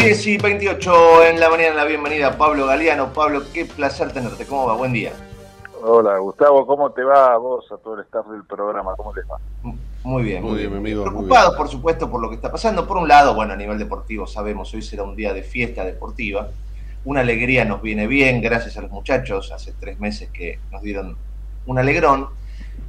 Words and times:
bien, 0.00 0.14
10 0.14 0.26
y 0.26 0.38
28 0.38 1.24
en 1.24 1.40
la 1.40 1.50
mañana, 1.50 1.74
la 1.74 1.84
bienvenida 1.84 2.36
Pablo 2.36 2.66
Galeano. 2.66 3.12
Pablo, 3.12 3.42
qué 3.52 3.66
placer 3.66 4.12
tenerte, 4.12 4.46
¿cómo 4.46 4.66
va? 4.66 4.74
Buen 4.74 4.92
día. 4.92 5.12
Hola 5.82 6.18
Gustavo, 6.18 6.66
¿cómo 6.66 6.90
te 6.92 7.02
va 7.02 7.32
a 7.32 7.36
vos, 7.36 7.70
a 7.72 7.76
todo 7.78 7.94
el 7.94 8.00
staff 8.04 8.26
del 8.28 8.44
programa? 8.44 8.94
¿Cómo 8.96 9.14
les 9.14 9.24
va? 9.26 9.38
Muy 10.02 10.22
bien, 10.22 10.42
muy, 10.42 10.58
bien, 10.58 10.70
mi 10.70 10.78
amigo. 10.78 11.04
Preocupados, 11.04 11.54
por 11.54 11.68
supuesto, 11.68 12.10
por 12.10 12.20
lo 12.20 12.28
que 12.30 12.36
está 12.36 12.50
pasando. 12.50 12.86
Por 12.86 12.96
un 12.96 13.08
lado, 13.08 13.34
bueno, 13.34 13.52
a 13.52 13.56
nivel 13.56 13.78
deportivo, 13.78 14.26
sabemos, 14.26 14.72
hoy 14.72 14.82
será 14.82 15.02
un 15.02 15.16
día 15.16 15.34
de 15.34 15.42
fiesta 15.42 15.84
deportiva. 15.84 16.48
Una 17.04 17.20
alegría 17.20 17.64
nos 17.64 17.82
viene 17.82 18.06
bien, 18.06 18.40
gracias 18.40 18.76
a 18.76 18.82
los 18.82 18.90
muchachos, 18.90 19.52
hace 19.52 19.72
tres 19.78 19.98
meses 20.00 20.30
que 20.30 20.58
nos 20.70 20.82
dieron 20.82 21.16
un 21.66 21.78
alegrón. 21.78 22.28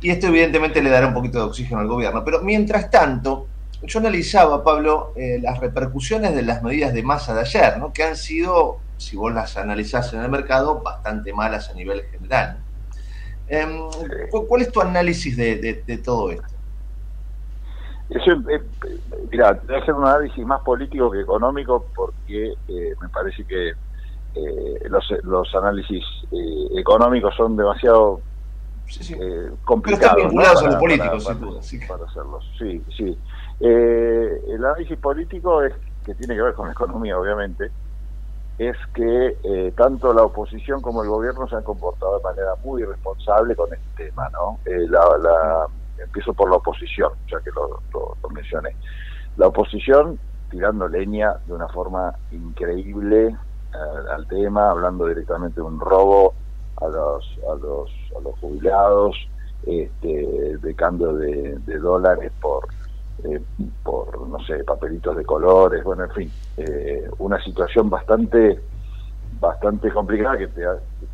Y 0.02 0.09
esto 0.09 0.27
evidentemente 0.27 0.82
le 0.82 0.90
dará 0.90 1.07
un 1.07 1.13
poquito 1.13 1.40
de 1.40 1.46
oxígeno 1.46 1.82
al 1.82 1.88
gobierno. 1.88 2.23
Pero 2.23 2.41
mientras 2.41 2.90
tanto, 2.90 3.48
yo 3.84 3.99
analizaba, 3.99 4.63
Pablo, 4.63 5.13
eh, 5.16 5.40
las 5.41 5.59
repercusiones 5.59 6.35
de 6.35 6.44
las 6.44 6.62
medidas 6.62 6.94
de 6.94 7.03
masa 7.03 7.34
de 7.34 7.41
ayer, 7.41 7.77
¿no? 7.80 7.91
que 7.91 8.04
han 8.04 8.16
sido, 8.16 8.77
si 8.98 9.16
vos 9.16 9.34
las 9.34 9.57
analizás 9.57 10.13
en 10.13 10.21
el 10.21 10.30
mercado, 10.30 10.81
bastante 10.81 11.34
malas 11.34 11.70
a 11.70 11.73
nivel 11.73 12.04
general. 12.12 12.59
Em, 13.48 13.90
¿Cuál 14.48 14.62
es 14.62 14.71
tu 14.71 14.81
análisis 14.81 15.35
de, 15.35 16.02
todo 16.04 16.31
esto? 16.31 16.45
Eso, 18.09 18.32
eh, 18.49 18.62
mira, 19.32 19.59
voy 19.65 19.76
a 19.76 19.79
hacer 19.79 19.93
un 19.93 20.05
análisis 20.05 20.46
más 20.46 20.62
político 20.62 21.09
que 21.12 21.21
económico 21.21 21.85
porque 21.96 22.54
eh, 22.68 22.93
me 23.02 23.09
parece 23.09 23.43
que 23.46 23.74
los, 24.90 25.04
los 25.24 25.54
análisis 25.55 26.04
económicos 26.74 27.35
son 27.35 27.57
demasiado 27.57 28.21
complicados. 29.65 29.84
Pero 29.84 29.96
están 29.96 30.15
vinculados 30.15 30.63
a 30.63 30.68
los 30.68 30.76
políticos, 30.76 31.24
sin 31.62 31.79
duda. 31.79 31.87
Para 31.87 32.05
hacerlos, 32.05 32.52
sí, 32.57 32.84
sí. 32.96 33.18
Eh, 33.63 34.41
el 34.48 34.65
análisis 34.65 34.98
político 34.98 35.62
es 35.62 35.73
que 36.04 36.15
tiene 36.15 36.35
que 36.35 36.41
ver 36.41 36.55
con 36.55 36.65
la 36.65 36.73
economía, 36.73 37.17
obviamente, 37.17 37.70
es 38.57 38.76
que 38.95 39.37
eh, 39.43 39.71
tanto 39.77 40.12
la 40.13 40.23
oposición 40.23 40.81
como 40.81 41.03
el 41.03 41.09
gobierno 41.09 41.48
se 41.48 41.55
han 41.55 41.63
comportado 41.63 42.18
de 42.18 42.23
manera 42.23 42.55
muy 42.63 42.81
irresponsable 42.81 43.55
con 43.55 43.71
este 43.71 44.05
tema, 44.05 44.29
¿no? 44.29 44.57
Eh, 44.65 44.87
la, 44.90 45.68
empiezo 46.03 46.34
por 46.34 46.49
la 46.49 46.55
oposición, 46.55 47.12
ya 47.29 47.40
que 47.41 47.51
lo, 47.51 47.79
mencioné. 48.31 48.76
La 49.37 49.48
oposición 49.48 50.18
tirando 50.49 50.87
leña 50.87 51.35
de 51.46 51.53
una 51.53 51.68
forma 51.68 52.15
increíble 52.31 53.35
al 54.12 54.27
tema, 54.27 54.71
hablando 54.71 55.05
directamente 55.05 55.55
de 55.55 55.62
un 55.62 55.79
robo 55.79 56.34
a 56.77 56.87
los 56.87 57.40
a 57.49 57.55
los 57.55 57.90
a 58.18 58.20
los 58.20 58.37
jubilados, 58.40 59.15
este, 59.65 60.57
de 60.57 60.75
cambio 60.75 61.13
de 61.13 61.77
dólares 61.79 62.34
por 62.41 62.68
eh, 63.23 63.41
por, 63.84 64.28
no 64.28 64.40
sé, 64.45 64.63
papelitos 64.63 65.16
de 65.16 65.25
colores, 65.25 65.84
bueno, 65.84 66.03
en 66.06 66.12
fin, 66.12 66.31
eh, 66.57 67.09
una 67.19 67.41
situación 67.44 67.90
bastante 67.90 68.59
bastante 69.40 69.91
complicada 69.91 70.38
que 70.38 70.47
te, 70.47 70.63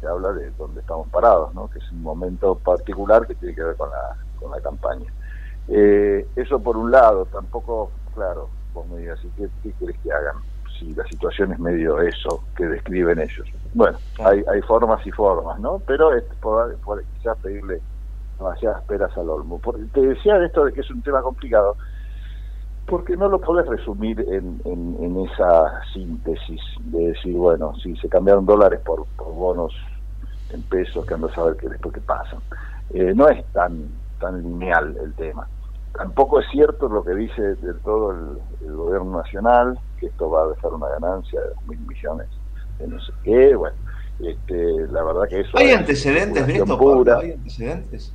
habla 0.05 0.33
de 0.33 0.51
dónde 0.51 0.81
estamos 0.81 1.07
parados, 1.09 1.53
¿no? 1.55 1.69
que 1.69 1.79
es 1.79 1.91
un 1.91 2.03
momento 2.03 2.55
particular 2.55 3.25
que 3.25 3.35
tiene 3.35 3.55
que 3.55 3.63
ver 3.63 3.75
con 3.77 3.89
la, 3.89 4.15
con 4.39 4.51
la 4.51 4.59
campaña. 4.59 5.11
Eh, 5.69 6.27
eso 6.35 6.59
por 6.59 6.75
un 6.77 6.91
lado, 6.91 7.25
tampoco, 7.25 7.91
claro, 8.13 8.49
vos 8.73 8.85
me 8.87 8.99
digas, 8.99 9.19
¿qué, 9.37 9.47
qué 9.63 9.71
querés 9.79 9.97
que 9.99 10.11
hagan? 10.11 10.35
Si 10.77 10.93
la 10.93 11.05
situación 11.07 11.53
es 11.53 11.59
medio 11.59 12.01
eso 12.01 12.43
que 12.55 12.65
describen 12.65 13.19
ellos. 13.19 13.47
Bueno, 13.73 13.97
hay, 14.19 14.43
hay 14.51 14.61
formas 14.61 15.05
y 15.07 15.11
formas, 15.11 15.59
¿no? 15.59 15.81
Pero 15.87 16.13
es 16.13 16.23
por, 16.41 16.75
quizás 17.17 17.37
pedirle 17.39 17.81
demasiadas 18.37 18.83
peras 18.83 19.15
al 19.17 19.29
olmo. 19.29 19.59
Porque 19.59 19.83
te 19.93 20.01
decía 20.01 20.43
esto 20.43 20.65
de 20.65 20.73
que 20.73 20.81
es 20.81 20.89
un 20.89 21.01
tema 21.01 21.21
complicado, 21.21 21.75
porque 22.87 23.17
no 23.17 23.27
lo 23.27 23.39
podés 23.39 23.67
resumir 23.67 24.19
en, 24.21 24.61
en, 24.65 25.25
esa 25.25 25.83
síntesis 25.93 26.61
de 26.85 27.09
decir, 27.09 27.35
bueno, 27.35 27.75
si 27.83 27.95
se 27.97 28.07
cambiaron 28.07 28.45
dólares 28.45 28.79
por, 28.85 29.05
bonos 29.17 29.73
en 30.51 30.61
pesos, 30.63 31.05
que 31.05 31.13
ando 31.13 31.27
a 31.27 31.35
saber 31.35 31.57
qué 31.57 31.67
después 31.67 31.93
qué 31.93 32.01
pasa. 32.01 32.37
Eh, 32.91 33.13
no 33.13 33.27
es 33.27 33.43
tan, 33.51 33.89
tan 34.19 34.41
lineal 34.41 34.95
el 35.03 35.13
tema. 35.15 35.47
Tampoco 35.93 36.39
es 36.39 36.45
cierto 36.49 36.87
lo 36.87 37.03
que 37.03 37.13
dice 37.13 37.41
del 37.55 37.79
todo 37.79 38.11
el, 38.11 38.73
gobierno 38.73 39.17
nacional, 39.17 39.77
que 39.99 40.05
esto 40.05 40.29
va 40.29 40.43
a 40.43 40.47
dejar 40.47 40.73
una 40.73 40.87
ganancia 40.87 41.41
de 41.41 41.49
mil 41.67 41.79
millones 41.87 42.27
de 42.79 42.87
no 42.87 42.99
sé 43.01 43.11
qué, 43.23 43.55
bueno, 43.55 43.75
este, 44.19 44.87
la 44.91 45.03
verdad 45.03 45.27
que 45.27 45.39
eso... 45.41 45.57
¿Hay 45.57 45.71
antecedentes 45.71 46.45
de 46.45 46.57
esto? 46.57 47.17
¿Hay 47.19 47.31
antecedentes? 47.31 48.13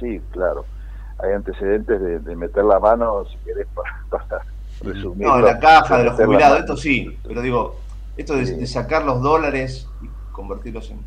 Sí, 0.00 0.20
claro 0.32 0.64
hay 1.22 1.32
antecedentes 1.32 2.24
de, 2.24 2.36
meter 2.36 2.64
la 2.64 2.78
mano, 2.78 3.24
si 3.26 3.36
querés, 3.38 3.66
para, 4.10 4.42
resumir. 4.82 5.26
No, 5.26 5.38
en 5.38 5.44
la 5.44 5.58
caja 5.58 5.98
de 5.98 6.04
los 6.04 6.14
jubilados, 6.14 6.60
esto 6.60 6.76
sí, 6.76 7.18
pero 7.26 7.42
digo, 7.42 7.76
esto 8.16 8.36
de, 8.36 8.66
sacar 8.66 9.04
los 9.04 9.20
dólares 9.20 9.88
y 10.02 10.08
convertirlos 10.32 10.90
en, 10.90 11.00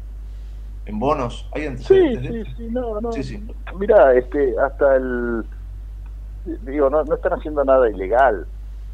en 0.86 1.00
bonos, 1.00 1.50
¿hay 1.54 1.66
antecedentes? 1.66 2.32
Sí, 2.32 2.44
sí, 2.44 2.56
sí, 2.58 2.68
no, 2.70 3.02
no. 3.02 3.12
Sí, 3.12 3.48
Mirá, 3.78 4.14
este, 4.14 4.56
hasta 4.60 4.96
el. 4.96 5.46
Digo, 6.66 6.90
no, 6.90 7.04
no 7.06 7.16
están 7.16 7.34
haciendo 7.34 7.64
nada 7.64 7.90
ilegal. 7.90 8.46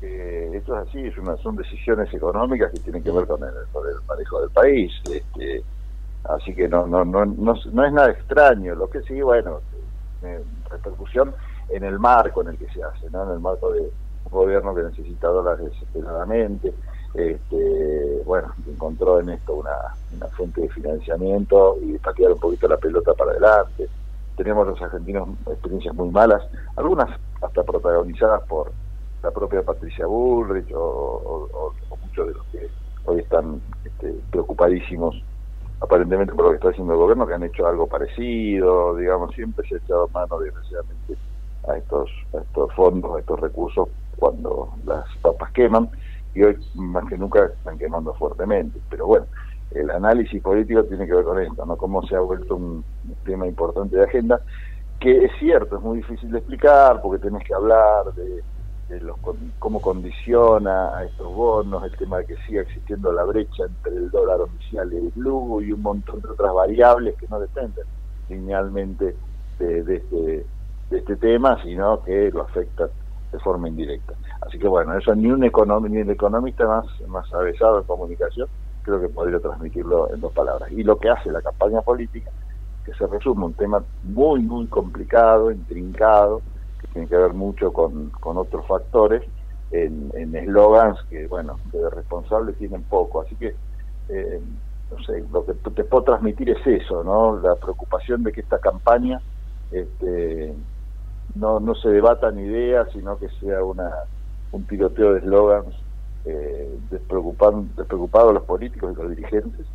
Eh, 0.02 0.52
esto 0.54 0.80
es 0.80 0.88
así, 0.88 1.00
es 1.00 1.18
una, 1.18 1.36
son 1.38 1.56
decisiones 1.56 2.14
económicas 2.14 2.72
que 2.72 2.80
tienen 2.80 3.04
que 3.04 3.12
ver 3.12 3.26
con 3.26 3.44
el, 3.44 3.54
con 3.74 3.86
el 3.88 3.96
manejo 4.08 4.40
del 4.42 4.52
país. 4.52 4.94
Este, 5.12 5.64
así 6.26 6.54
que 6.54 6.70
no, 6.70 6.86
no, 6.86 7.04
no, 7.04 7.26
no, 7.26 7.56
no 7.74 7.86
es 7.86 7.92
nada 7.92 8.12
extraño. 8.12 8.76
Lo 8.76 8.90
que 8.90 9.02
sí, 9.02 9.20
bueno, 9.22 9.62
repercusión 10.69 11.34
en 11.69 11.84
el 11.84 12.00
marco 12.00 12.41
en 12.41 12.50
el 12.50 12.57
que 12.57 12.68
se 12.74 12.84
hace, 12.84 13.09
¿no? 13.12 13.24
en 13.24 13.31
el 13.31 13.40
marco 13.40 13.72
de 13.72 13.81
un 13.81 14.31
gobierno 14.31 14.75
que 14.75 14.84
necesita 14.84 15.28
dólares 15.28 15.72
desesperadamente, 15.72 16.74
este, 17.13 18.22
bueno, 18.25 18.53
encontró 18.68 19.19
en 19.19 19.29
esto 19.29 19.56
una, 19.56 20.29
fuente 20.31 20.62
de 20.62 20.69
financiamiento 20.69 21.78
y 21.81 21.97
patear 21.97 22.31
un 22.34 22.40
poquito 22.40 22.68
la 22.68 22.78
pelota 22.78 23.13
para 23.13 23.31
adelante. 23.31 23.88
Tenemos 24.38 24.68
los 24.68 24.81
argentinos 24.81 25.29
experiencias 25.47 25.96
muy 25.96 26.09
malas, 26.09 26.41
algunas 26.75 27.09
hasta 27.41 27.63
protagonizadas 27.63 28.44
por 28.44 28.72
la 29.24 29.31
propia 29.31 29.63
Patricia 29.63 30.06
Bullrich 30.06 30.72
o, 30.74 31.74
muchos 32.02 32.28
de 32.28 32.34
los 32.34 32.46
que 32.47 32.69
hoy 33.06 33.19
están 33.19 33.62
este, 33.84 34.16
preocupadísimos 34.31 35.22
aparentemente 35.81 36.34
por 36.34 36.45
lo 36.45 36.50
que 36.51 36.56
está 36.57 36.69
haciendo 36.69 36.94
el 36.94 37.00
gobierno, 37.00 37.28
que 37.28 37.34
han 37.34 37.44
hecho 37.44 37.67
algo 37.67 37.88
parecido, 37.88 38.95
digamos, 38.95 39.34
siempre 39.34 39.67
se 39.67 39.75
ha 39.75 39.78
echado 39.78 40.07
mano 40.09 40.40
desgraciadamente 40.40 41.16
a 41.67 41.78
estos, 41.78 42.09
a 42.34 42.38
estos 42.38 42.73
fondos, 42.73 43.16
a 43.16 43.19
estos 43.19 43.40
recursos 43.40 43.90
cuando 44.17 44.69
las 44.85 45.06
papas 45.22 45.51
queman 45.51 45.90
y 46.35 46.44
hoy 46.44 46.57
más 46.75 47.07
que 47.07 47.17
nunca 47.17 47.45
están 47.45 47.78
quemando 47.78 48.13
fuertemente. 48.13 48.79
Pero 48.90 49.07
bueno, 49.07 49.25
el 49.72 49.90
análisis 49.90 50.41
político 50.41 50.84
tiene 50.84 51.06
que 51.06 51.13
ver 51.13 51.23
con 51.23 51.40
esto, 51.40 51.66
¿no? 51.66 51.78
Cómo 51.78 52.06
se 52.07 52.16
ha 52.16 52.19
vuelto 52.19 52.56
un 52.56 52.84
tema 53.23 53.47
importante 53.47 53.96
de 53.96 54.03
agenda, 54.03 54.41
que 55.00 55.25
es 55.25 55.31
cierto, 55.40 55.78
es 55.78 55.81
muy 55.81 55.97
difícil 55.97 56.31
de 56.31 56.40
explicar 56.40 57.01
porque 57.01 57.25
tenés 57.25 57.46
que 57.46 57.53
hablar 57.53 58.13
de 58.16 58.44
los, 59.00 59.18
cómo 59.60 59.82
condiciona 59.82 60.98
a 60.98 61.04
estos 61.06 61.34
bonos, 61.34 61.84
el 61.84 61.96
tema 61.98 62.18
de 62.20 62.26
que 62.26 62.36
siga 62.48 62.62
existiendo 62.62 63.12
la 63.12 63.24
brecha 63.24 63.64
entre 63.66 63.96
el 63.96 64.10
dólar 64.10 64.42
oficial 64.42 64.92
y 64.92 64.98
el 64.98 65.12
blue 65.16 65.62
y 65.62 65.72
un 65.72 65.82
montón 65.82 66.22
de 66.22 66.30
otras 66.30 66.54
variables 66.54 67.16
que 67.18 67.28
no 67.28 67.40
dependen 67.40 67.86
linealmente 68.30 69.16
de, 69.59 69.96
este, 69.96 70.46
de 70.90 70.97
este 70.97 71.16
tema, 71.18 71.62
sino 71.64 72.02
que 72.03 72.32
lo 72.32 72.44
afecta 72.44 72.90
de 73.32 73.40
forma 73.40 73.68
indirecta. 73.68 74.14
Así 74.41 74.58
que 74.58 74.68
bueno, 74.68 74.97
eso 74.97 75.14
ni 75.14 75.30
un, 75.30 75.42
ni 75.42 75.97
el 75.97 76.09
economista 76.09 76.66
más, 76.66 76.85
más 77.08 77.32
avesado 77.34 77.80
en 77.80 77.84
comunicación 77.84 78.47
creo 78.82 79.02
que 79.02 79.09
podría 79.09 79.40
transmitirlo 79.40 80.12
en 80.14 80.22
dos 80.22 80.34
palabras. 80.34 80.72
Y 80.72 80.84
lo 80.84 80.97
que 80.97 81.09
hace 81.09 81.32
la 81.32 81.42
campaña 81.42 81.82
política, 81.82 82.32
que 82.85 82.94
se 82.94 83.06
resume 83.06 83.46
un 83.46 83.53
tema 83.53 83.84
muy, 84.03 84.42
muy 84.42 84.68
complicado, 84.68 85.52
intrincado, 85.52 86.42
tiene 86.87 87.08
que 87.08 87.17
ver 87.17 87.34
mucho 87.34 87.72
con, 87.72 88.09
con 88.11 88.37
otros 88.37 88.66
factores, 88.67 89.23
en 89.72 90.35
eslogans 90.35 90.99
que, 91.09 91.28
bueno, 91.28 91.59
de 91.72 91.90
responsables 91.91 92.58
tienen 92.58 92.84
poco. 92.84 93.22
Así 93.22 93.35
que, 93.35 93.55
eh, 94.09 94.41
no 94.91 95.03
sé, 95.03 95.23
lo 95.31 95.46
que 95.46 95.53
te 95.53 95.84
puedo 95.84 96.03
transmitir 96.03 96.49
es 96.49 96.66
eso, 96.66 97.03
¿no? 97.03 97.40
La 97.40 97.55
preocupación 97.55 98.23
de 98.23 98.31
que 98.31 98.41
esta 98.41 98.58
campaña 98.58 99.22
este, 99.72 100.55
no, 101.35 101.59
no 101.59 101.76
se 101.76 101.90
debatan 101.90 102.40
ideas, 102.40 102.87
sino 102.91 103.17
que 103.20 103.29
sea 103.40 103.64
una 103.64 103.91
un 104.52 104.66
tiroteo 104.66 105.14
de 105.14 105.20
eslogans 105.20 105.75
eh, 106.25 106.79
despreocupados 106.90 108.34
los 108.34 108.43
políticos 108.43 108.93
y 108.93 109.02
los 109.02 109.09
dirigentes 109.11 109.66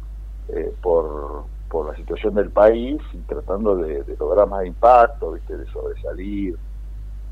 eh, 0.49 0.75
por, 0.83 1.45
por 1.71 1.87
la 1.87 1.97
situación 1.97 2.35
del 2.35 2.51
país 2.51 3.01
y 3.13 3.19
tratando 3.19 3.77
de, 3.77 4.03
de 4.03 4.17
lograr 4.17 4.49
más 4.49 4.67
impacto, 4.67 5.33
¿viste? 5.33 5.57
de 5.57 5.67
sobresalir, 5.67 6.57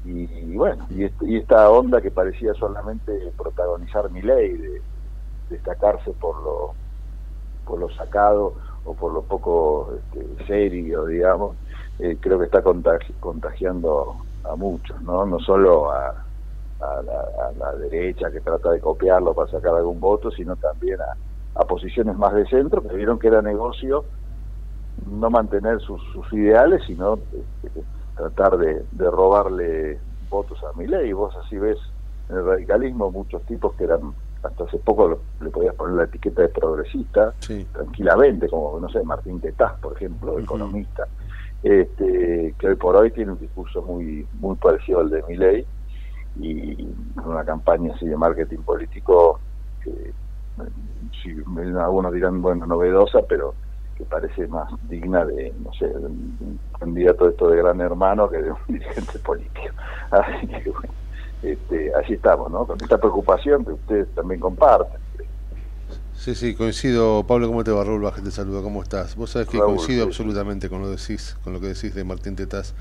y, 0.04 0.56
bueno, 0.56 0.86
y, 0.90 1.36
esta 1.36 1.70
onda 1.70 2.00
que 2.00 2.10
parecía 2.10 2.54
solamente 2.54 3.32
protagonizar 3.36 4.10
mi 4.10 4.20
ley, 4.20 4.56
de 4.56 4.82
destacarse 5.48 6.10
por 6.12 6.42
lo, 6.42 6.74
por 7.64 7.78
lo 7.78 7.88
sacado 7.90 8.54
o 8.84 8.94
por 8.94 9.12
lo 9.12 9.22
poco 9.22 9.94
este, 9.96 10.44
serio, 10.46 11.06
digamos, 11.06 11.56
eh, 11.98 12.16
creo 12.20 12.38
que 12.38 12.46
está 12.46 12.62
contagiando 12.62 14.16
a 14.44 14.56
muchos, 14.56 15.00
¿no? 15.02 15.24
No 15.24 15.38
solo 15.38 15.92
a, 15.92 16.24
a 16.82 17.52
la, 17.58 17.72
derecha 17.74 18.30
que 18.30 18.40
trata 18.40 18.70
de 18.72 18.80
copiarlo 18.80 19.34
para 19.34 19.50
sacar 19.50 19.74
algún 19.74 20.00
voto, 20.00 20.30
sino 20.30 20.56
también 20.56 20.98
a, 21.00 21.64
posiciones 21.64 22.16
más 22.16 22.34
de 22.34 22.46
centro 22.46 22.82
que 22.82 22.94
vieron 22.96 23.18
que 23.18 23.28
era 23.28 23.40
negocio 23.40 24.04
no 25.06 25.30
mantener 25.30 25.80
sus, 25.80 26.02
ideales, 26.32 26.82
sino 26.86 27.14
este, 27.14 27.82
tratar 28.16 28.58
de, 28.58 28.84
robarle 28.98 29.98
votos 30.28 30.58
a 30.64 30.76
mi 30.78 30.86
ley. 30.86 31.12
Vos 31.12 31.34
así 31.36 31.58
ves 31.58 31.78
en 32.28 32.36
el 32.36 32.46
radicalismo 32.46 33.10
muchos 33.10 33.42
tipos 33.42 33.74
que 33.74 33.84
eran 33.84 34.12
hasta 34.42 34.64
hace 34.64 34.78
poco 34.78 35.20
le 35.40 35.50
podías 35.50 35.74
poner 35.76 35.96
la 35.96 36.04
etiqueta 36.04 36.42
de 36.42 36.48
progresista 36.48 37.32
tranquilamente, 37.72 38.48
como 38.48 38.80
no 38.80 38.88
sé, 38.88 39.02
Martín 39.04 39.40
Tetaz, 39.40 39.78
por 39.78 39.96
ejemplo, 39.96 40.36
economista, 40.36 41.06
este, 41.62 42.52
que 42.58 42.66
hoy 42.66 42.74
por 42.74 42.96
hoy 42.96 43.12
tiene 43.12 43.32
un 43.32 43.38
discurso 43.38 43.82
muy 43.82 44.26
muy 44.40 44.56
parecido 44.56 44.98
al 44.98 45.10
de 45.10 45.22
Milei 45.28 45.64
y 46.40 46.88
una 47.24 47.44
campaña 47.44 47.94
así 47.94 48.06
de 48.06 48.16
marketing 48.16 48.58
político 48.58 49.38
que 49.84 50.12
si 51.22 51.36
algunos 51.78 52.12
dirán 52.12 52.42
bueno 52.42 52.66
novedosa 52.66 53.20
pero 53.28 53.54
que 54.02 54.08
parece 54.08 54.46
más 54.48 54.68
digna 54.88 55.24
de 55.24 55.52
no 55.64 55.72
sé 55.74 55.86
de 55.86 56.06
un 56.06 56.58
candidato 56.78 57.28
esto 57.28 57.48
de 57.48 57.58
gran 57.58 57.80
hermano 57.80 58.28
que 58.28 58.38
de 58.38 58.50
un 58.50 58.58
dirigente 58.68 59.18
político 59.20 59.74
así 60.10 60.46
que 60.46 60.70
bueno 60.70 60.94
este, 61.42 61.92
así 61.94 62.14
estamos 62.14 62.50
no 62.50 62.66
con 62.66 62.80
esta 62.80 62.98
preocupación 62.98 63.64
que 63.64 63.72
ustedes 63.72 64.08
también 64.14 64.40
comparten 64.40 65.00
Sí, 66.14 66.36
sí, 66.36 66.54
coincido. 66.54 67.24
Pablo, 67.26 67.48
¿cómo 67.48 67.64
te 67.64 67.72
va? 67.72 67.82
Raúl 67.82 68.02
Baja 68.02 68.22
te 68.22 68.30
saluda, 68.30 68.62
¿cómo 68.62 68.80
estás? 68.80 69.16
Vos 69.16 69.30
sabés 69.30 69.48
que 69.48 69.58
coincido 69.58 70.04
absolutamente 70.04 70.68
con 70.68 70.80
lo, 70.80 70.88
decís, 70.88 71.36
con 71.42 71.52
lo 71.52 71.60
que 71.60 71.66
decís 71.66 71.96
de 71.96 72.04
Martín 72.04 72.36
Tetaz 72.36 72.74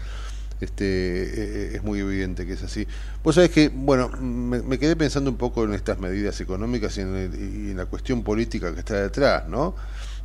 este, 0.61 0.85
eh, 0.85 1.75
es 1.75 1.83
muy 1.83 1.99
evidente 1.99 2.45
que 2.45 2.53
es 2.53 2.63
así. 2.63 2.87
Vos 3.23 3.35
sabés 3.35 3.49
que, 3.49 3.69
bueno, 3.69 4.09
me, 4.09 4.77
quedé 4.77 4.95
pensando 4.95 5.29
un 5.29 5.37
poco 5.37 5.63
en 5.63 5.73
estas 5.73 5.99
medidas 5.99 6.39
económicas 6.39 6.97
y 6.97 7.01
en, 7.01 7.75
la 7.75 7.85
cuestión 7.87 8.23
política 8.23 8.73
que 8.73 8.79
está 8.79 9.01
detrás, 9.01 9.47
¿no? 9.47 9.75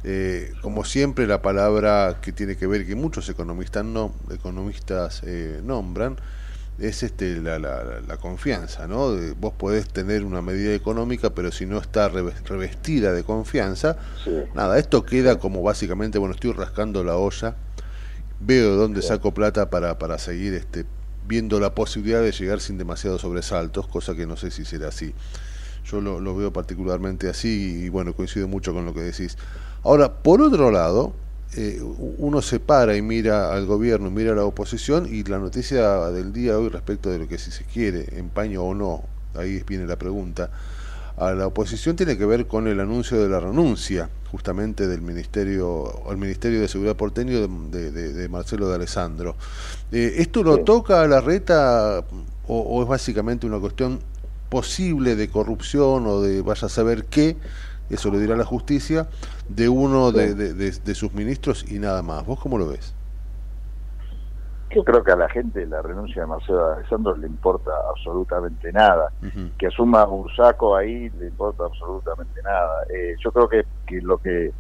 Eh, 0.05 0.53
como 0.63 0.85
siempre, 0.85 1.27
la 1.27 1.43
palabra 1.43 2.19
que 2.23 2.33
tiene 2.33 2.57
que 2.57 2.67
ver, 2.67 2.87
que 2.87 2.95
muchos 2.95 3.29
economistas, 3.29 3.85
no, 3.85 4.15
economistas 4.31 5.23
eh, 5.25 5.61
nombran, 5.65 6.17
es 6.79 7.03
este 7.03 7.37
la, 7.41 7.59
la, 7.59 8.17
confianza, 8.19 8.87
¿no? 8.87 9.17
Vos 9.41 9.55
podés 9.55 9.89
tener 9.89 10.25
una 10.25 10.43
medida 10.43 10.75
económica, 10.75 11.31
pero 11.31 11.51
si 11.51 11.65
no 11.65 11.79
está 11.79 12.09
revestida 12.09 13.15
de 13.15 13.25
confianza, 13.25 13.97
nada, 14.55 14.79
esto 14.79 15.03
queda 15.03 15.39
como 15.39 15.63
básicamente, 15.63 16.19
bueno, 16.19 16.35
estoy 16.35 16.53
rascando 16.53 17.03
la 17.03 17.17
olla 17.17 17.57
veo 18.41 18.77
dónde 18.77 19.03
saco 19.03 19.33
plata 19.33 19.71
para, 19.71 19.99
para 19.99 20.19
seguir 20.19 20.55
este, 20.55 20.85
viendo 21.27 21.61
la 21.61 21.75
posibilidad 21.75 22.23
de 22.23 22.33
llegar 22.33 22.61
sin 22.61 22.79
demasiados 22.79 23.23
sobresaltos, 23.23 23.87
cosa 23.89 24.15
que 24.15 24.27
no 24.27 24.37
sé 24.37 24.51
si 24.51 24.65
será 24.65 24.89
así. 24.89 25.15
Yo 25.85 26.01
lo, 26.01 26.21
lo 26.21 26.35
veo 26.35 26.53
particularmente 26.53 27.29
así 27.29 27.85
y 27.85 27.89
bueno, 27.89 28.15
coincido 28.15 28.49
mucho 28.49 28.75
con 28.75 28.85
lo 28.85 28.93
que 28.93 29.01
decís. 29.01 29.37
Ahora, 29.87 30.13
por 30.13 30.43
otro 30.43 30.73
lado, 30.73 31.13
eh, 31.57 31.81
uno 32.19 32.43
se 32.43 32.59
para 32.59 32.97
y 32.97 33.03
mira 33.03 33.55
al 33.55 33.67
gobierno, 33.67 34.11
mira 34.11 34.33
a 34.33 34.35
la 34.35 34.45
oposición 34.45 35.07
y 35.09 35.23
la 35.23 35.39
noticia 35.39 36.11
del 36.11 36.33
día 36.33 36.59
hoy 36.59 36.71
respecto 36.71 37.09
de 37.09 37.21
lo 37.21 37.29
que 37.29 37.39
si 37.39 37.53
se 37.53 37.63
quiere, 37.63 38.19
empaño 38.19 38.65
o 38.65 38.75
no, 38.75 39.05
ahí 39.37 39.63
viene 39.65 39.87
la 39.87 39.95
pregunta, 39.95 40.51
a 41.17 41.31
la 41.35 41.47
oposición 41.47 41.95
tiene 41.95 42.19
que 42.19 42.27
ver 42.27 42.49
con 42.49 42.67
el 42.67 42.81
anuncio 42.81 43.23
de 43.23 43.29
la 43.29 43.39
renuncia 43.39 44.11
justamente 44.33 44.89
del 44.89 45.03
ministerio 45.03 46.03
el 46.11 46.17
ministerio 46.17 46.61
de 46.61 46.67
seguridad 46.67 46.97
porteño 46.97 47.47
de, 47.47 47.91
de, 47.93 48.29
Marcelo 48.29 48.69
de 48.69 48.75
Alessandro 48.75 49.37
eh, 49.93 50.17
esto 50.19 50.43
lo 50.43 50.59
toca 50.59 51.01
a 51.01 51.07
la 51.07 51.21
reta 51.21 52.05
o, 52.49 52.83
es 52.83 52.89
básicamente 52.89 53.47
una 53.47 53.61
cuestión 53.61 54.01
posible 54.51 55.15
de 55.15 55.29
corrupción 55.29 56.07
o 56.07 56.21
de 56.21 56.43
vaya 56.43 56.67
a 56.67 56.71
saber 56.71 57.05
qué 57.05 57.37
eso 57.91 58.11
lo 58.11 58.19
dirá 58.19 58.37
la 58.37 58.45
justicia 58.45 59.09
de 59.49 59.69
uno 59.69 60.13
de 60.13 60.95
sus 60.95 61.13
ministros 61.13 61.71
y 61.71 61.79
nada 61.79 62.03
más 62.03 62.27
vos 62.27 62.41
cómo 62.41 62.59
lo 62.59 62.69
ves 62.69 62.97
yo 64.77 64.85
creo 64.85 65.03
que 65.03 65.13
a 65.13 65.17
la 65.17 65.29
gente 65.31 65.65
la 65.67 65.81
renuncia 65.81 66.23
de 66.23 66.29
Marcelo 66.29 66.75
Alessandro 66.75 67.17
le 67.17 67.27
importa 67.27 67.71
absolutamente 67.89 68.71
nada. 68.73 69.11
Que 69.59 69.69
asuma 69.69 70.05
Bursaco 70.05 70.77
ahí 70.77 71.09
le 71.19 71.29
importa 71.29 71.65
absolutamente 71.65 72.43
nada. 72.43 72.85
Eh, 72.91 73.17
yo 73.25 73.33
creo 73.33 73.49
que, 73.49 73.65
lo 74.03 74.19
que 74.19 74.53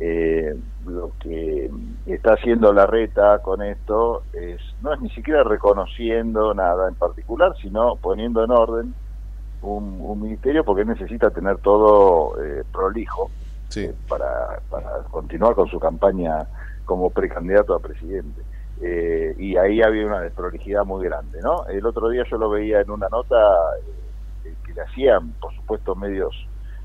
eh, 0.00 0.54
lo 0.86 1.12
que 1.20 1.70
está 2.04 2.34
haciendo 2.34 2.74
la 2.74 2.84
reta 2.84 3.38
con 3.38 3.62
esto 3.62 4.24
es 4.32 4.60
no 4.82 4.92
es 4.92 5.00
ni 5.00 5.08
siquiera 5.10 5.44
reconociendo 5.44 6.52
nada 6.52 6.88
en 6.88 6.96
particular, 6.96 7.54
sino 7.62 7.96
poniendo 7.96 8.44
en 8.44 8.50
orden 8.50 8.94
un, 9.64 10.20
ministerio 10.20 10.64
porque 10.64 10.84
necesita 10.84 11.30
tener 11.30 11.58
todo 11.58 12.42
eh, 12.42 12.62
prolijo 12.72 13.30
para, 14.08 14.60
para 14.70 15.02
continuar 15.10 15.54
con 15.54 15.68
su 15.68 15.80
campaña 15.80 16.46
como 16.84 17.10
precandidato 17.10 17.74
a 17.74 17.80
presidente. 17.80 18.42
Eh, 18.80 19.34
y 19.38 19.56
ahí 19.56 19.82
había 19.82 20.06
una 20.06 20.20
desprolijidad 20.20 20.84
muy 20.84 21.04
grande, 21.04 21.40
¿no? 21.40 21.66
El 21.68 21.86
otro 21.86 22.08
día 22.08 22.24
yo 22.28 22.36
lo 22.38 22.50
veía 22.50 22.80
en 22.80 22.90
una 22.90 23.08
nota 23.08 23.36
eh, 24.44 24.54
que 24.66 24.74
le 24.74 24.82
hacían, 24.82 25.30
por 25.40 25.54
supuesto, 25.54 25.94
medios 25.94 26.34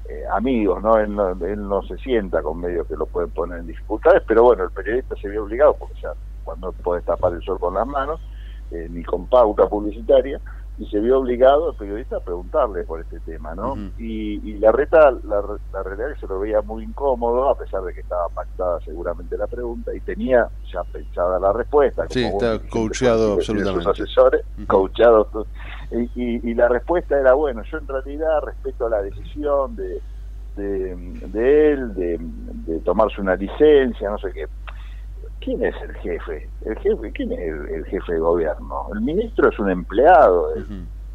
eh, 0.08 0.24
amigos, 0.32 0.82
¿no? 0.84 0.98
Él, 0.98 1.16
¿no? 1.16 1.32
él 1.32 1.68
no 1.68 1.82
se 1.84 1.98
sienta 1.98 2.42
con 2.42 2.60
medios 2.60 2.88
que 2.88 2.96
lo 2.96 3.06
pueden 3.06 3.32
poner 3.32 3.60
en 3.60 3.68
dificultades, 3.68 4.24
pero 4.28 4.44
bueno, 4.44 4.66
el 4.66 4.72
periodista 4.72 5.16
se 5.16 5.30
vio 5.30 5.44
obligado, 5.44 5.76
porque 5.78 6.00
ya 6.02 6.14
cuando 6.44 6.72
puede 6.72 7.02
tapar 7.02 7.34
el 7.34 7.42
sol 7.44 7.60
con 7.60 7.74
las 7.74 7.86
manos, 7.86 8.20
ni 8.72 9.04
con 9.04 9.26
pauta 9.26 9.68
publicitaria, 9.68 10.40
y 10.80 10.86
se 10.86 11.00
vio 11.02 11.20
obligado 11.20 11.72
el 11.72 11.76
periodista 11.76 12.18
a 12.18 12.20
preguntarle 12.22 12.86
por 12.86 13.02
este 13.02 13.20
tema, 13.20 13.54
¿no? 13.54 13.76
y, 13.98 14.54
la 14.60 14.72
reta, 14.72 15.12
la, 15.26 15.42
realidad 15.84 16.12
es 16.12 16.16
que 16.16 16.22
se 16.22 16.28
lo 16.28 16.40
veía 16.40 16.62
muy 16.62 16.86
incómodo, 16.86 17.50
a 17.50 17.58
pesar 17.58 17.84
de 17.84 17.94
que 17.94 18.00
estaba 18.00 18.30
pactada 18.30 18.80
seguramente 18.82 19.38
la 19.38 19.48
pregunta 19.48 19.94
y 19.94 20.00
tenía 20.00 20.48
ya 20.72 20.84
pensada 20.86 21.38
la 21.38 21.52
respuesta. 21.52 22.06
Sí, 22.10 22.24
está 22.24 22.60
coachado 22.70 23.34
absolutamente. 23.34 23.84
Sus 23.84 24.00
asesores, 24.00 24.42
Y, 26.16 26.54
la 26.54 26.70
respuesta 26.70 27.20
era, 27.20 27.34
bueno, 27.34 27.62
yo 27.70 27.78
en 27.78 27.88
realidad 27.88 28.42
respeto 28.42 28.86
a 28.86 28.90
la 28.90 29.02
decisión 29.02 29.76
de, 29.76 30.02
de, 30.56 31.72
él, 31.72 31.94
de, 31.94 32.18
de 32.68 32.80
tomarse 32.80 33.20
una 33.20 33.36
licencia, 33.36 34.10
no 34.10 34.18
sé 34.18 34.32
qué 34.34 34.48
¿Quién 35.50 35.66
es 35.66 35.82
el 35.82 35.96
jefe? 35.96 36.48
¿El 36.62 36.78
jefe? 36.78 37.12
¿Quién 37.12 37.32
es 37.32 37.40
el, 37.40 37.84
jefe 37.86 38.14
de 38.14 38.20
gobierno? 38.20 38.86
El 38.94 39.02
ministro 39.02 39.50
es 39.50 39.58
un 39.58 39.72
empleado. 39.72 40.54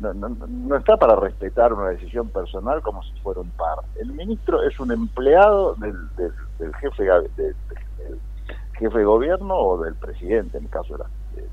no, 0.01 0.13
no, 0.13 0.29
no, 0.29 0.77
está 0.77 0.97
para 0.97 1.15
respetar 1.15 1.73
una 1.73 1.91
decisión 1.91 2.29
personal 2.31 2.83
como 2.83 3.01
si 3.05 3.13
fuera 3.21 3.43
un 3.43 3.51
par. 3.51 3.79
El 3.95 4.13
ministro 4.13 4.61
es 4.65 4.81
un 4.81 4.91
empleado 4.91 5.77
del, 5.77 5.95
del, 6.17 6.75
jefe 6.75 7.05
del, 7.37 7.55
jefe 8.77 8.99
de 8.99 9.05
gobierno 9.05 9.55
o 9.55 9.81
del 9.85 9.95
presidente, 9.95 10.59
en 10.59 10.65
el 10.65 10.71
caso 10.71 10.99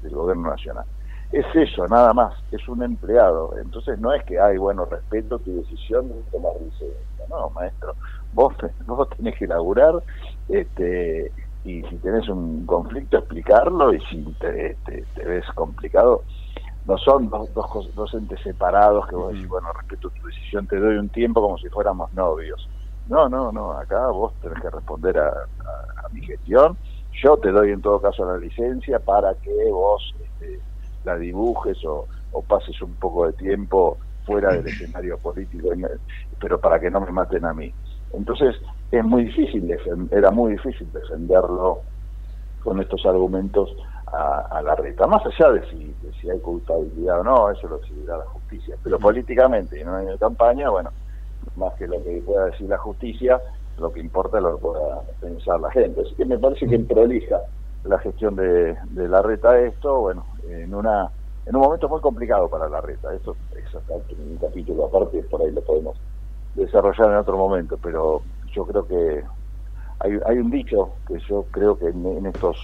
del 0.01 0.11
gobierno 0.15 0.49
nacional. 0.49 0.85
Es 1.31 1.45
eso, 1.53 1.87
nada 1.87 2.13
más, 2.13 2.33
es 2.51 2.67
un 2.67 2.81
empleado. 2.81 3.59
Entonces 3.61 3.99
no 3.99 4.11
es 4.11 4.23
que, 4.23 4.39
ay, 4.39 4.57
bueno, 4.57 4.85
respeto 4.85 5.37
tu 5.37 5.55
decisión 5.57 6.07
de 6.07 6.15
tomar 6.31 6.53
licencia. 6.59 6.97
No, 7.29 7.51
maestro, 7.51 7.93
vos, 8.33 8.55
vos 8.87 9.07
tenés 9.15 9.37
que 9.37 9.45
laburar 9.45 10.01
este, 10.49 11.31
y 11.63 11.83
si 11.83 11.95
tenés 11.97 12.27
un 12.27 12.65
conflicto 12.65 13.17
explicarlo 13.17 13.93
y 13.93 13.99
si 14.05 14.23
te, 14.39 14.77
ves 15.15 15.45
complicado. 15.55 16.23
No 16.85 16.97
son 16.97 17.29
dos, 17.29 17.53
dos, 17.53 17.93
dos, 17.93 18.13
entes 18.15 18.39
separados 18.41 19.07
que 19.07 19.15
vos 19.15 19.31
decís 19.33 19.47
bueno 19.47 19.71
respeto 19.71 20.09
tu 20.09 20.25
decisión 20.25 20.65
te 20.65 20.77
doy 20.77 20.95
un 20.95 21.09
tiempo 21.09 21.39
como 21.39 21.57
si 21.59 21.69
fuéramos 21.69 22.11
novios. 22.13 22.67
No 23.07 23.29
no 23.29 23.51
no 23.51 23.73
acá 23.73 24.07
vos 24.07 24.33
tenés 24.41 24.59
que 24.61 24.69
responder 24.69 25.19
a, 25.19 25.31
mi 26.11 26.21
gestión. 26.21 26.77
Yo 27.23 27.37
te 27.37 27.51
doy 27.51 27.71
en 27.71 27.81
todo 27.81 28.01
caso 28.01 28.25
la 28.25 28.37
licencia 28.37 28.99
para 28.99 29.35
que 29.35 29.53
vos 29.71 30.13
este, 30.21 30.59
la 31.05 31.15
dibujes 31.17 31.77
o, 31.85 32.07
o 32.31 32.41
pases 32.41 32.81
un 32.81 32.95
poco 32.95 33.27
de 33.27 33.33
tiempo 33.33 33.97
fuera 34.25 34.51
del 34.51 34.67
escenario 34.67 35.17
político 35.19 35.69
pero 36.39 36.59
para 36.59 36.79
que 36.79 36.89
no 36.89 36.99
me 36.99 37.11
maten 37.11 37.45
a 37.45 37.53
mí 37.53 37.71
entonces 38.13 38.55
es 38.91 39.03
muy 39.03 39.25
difícil, 39.25 39.71
era 40.11 40.31
muy 40.31 40.53
difícil 40.53 40.91
defenderlo 40.91 41.79
con 42.63 42.79
estos 42.79 43.05
argumentos 43.05 43.75
a, 44.07 44.61
la 44.61 44.75
reta, 44.75 45.07
más 45.07 45.25
allá 45.25 45.53
de 45.53 45.69
si, 45.69 45.95
si 46.19 46.29
hay 46.29 46.37
culpabilidad 46.39 47.21
o 47.21 47.23
no, 47.23 47.49
eso 47.49 47.67
lo 47.69 47.77
decidirá 47.77 48.17
la 48.17 48.25
justicia, 48.25 48.75
pero 48.83 48.99
políticamente 48.99 49.77
y 49.77 49.81
en 49.81 49.89
una 49.89 50.17
campaña, 50.17 50.69
bueno, 50.69 50.91
más 51.55 51.73
que 51.75 51.87
lo 51.87 52.03
que 52.03 52.21
pueda 52.25 52.45
decir 52.45 52.67
la 52.67 52.77
justicia, 52.77 53.39
lo 53.77 53.91
que 53.91 54.01
importa 54.01 54.37
es 54.37 54.43
lo 54.43 54.57
que 54.57 54.61
pueda 54.61 55.01
pensar 55.21 55.61
la 55.61 55.71
gente. 55.71 56.01
Así 56.01 56.13
que 56.15 56.25
me 56.25 56.37
parece 56.37 56.67
que 56.67 56.77
prolija 56.79 57.39
la 57.85 57.97
gestión 57.99 58.35
de, 58.35 58.75
de 58.89 59.07
la 59.07 59.21
reta 59.21 59.57
esto, 59.59 60.01
bueno, 60.01 60.25
en 60.49 60.75
una 60.75 61.09
en 61.45 61.55
un 61.55 61.61
momento 61.61 61.89
muy 61.89 62.01
complicado 62.01 62.47
para 62.49 62.69
la 62.69 62.81
reta, 62.81 63.13
eso 63.13 63.35
es 63.55 63.73
un 63.73 64.37
capítulo 64.37 64.85
aparte, 64.85 65.23
por 65.23 65.41
ahí 65.41 65.51
lo 65.51 65.61
podemos 65.61 65.97
desarrollar 66.55 67.11
en 67.11 67.17
otro 67.17 67.37
momento, 67.37 67.77
pero 67.81 68.21
yo 68.53 68.65
creo 68.65 68.87
que 68.87 69.23
hay, 69.99 70.19
hay 70.25 70.37
un 70.37 70.51
dicho 70.51 70.93
que 71.07 71.19
yo 71.27 71.45
creo 71.51 71.77
que 71.77 71.87
en, 71.87 72.25
estos 72.25 72.57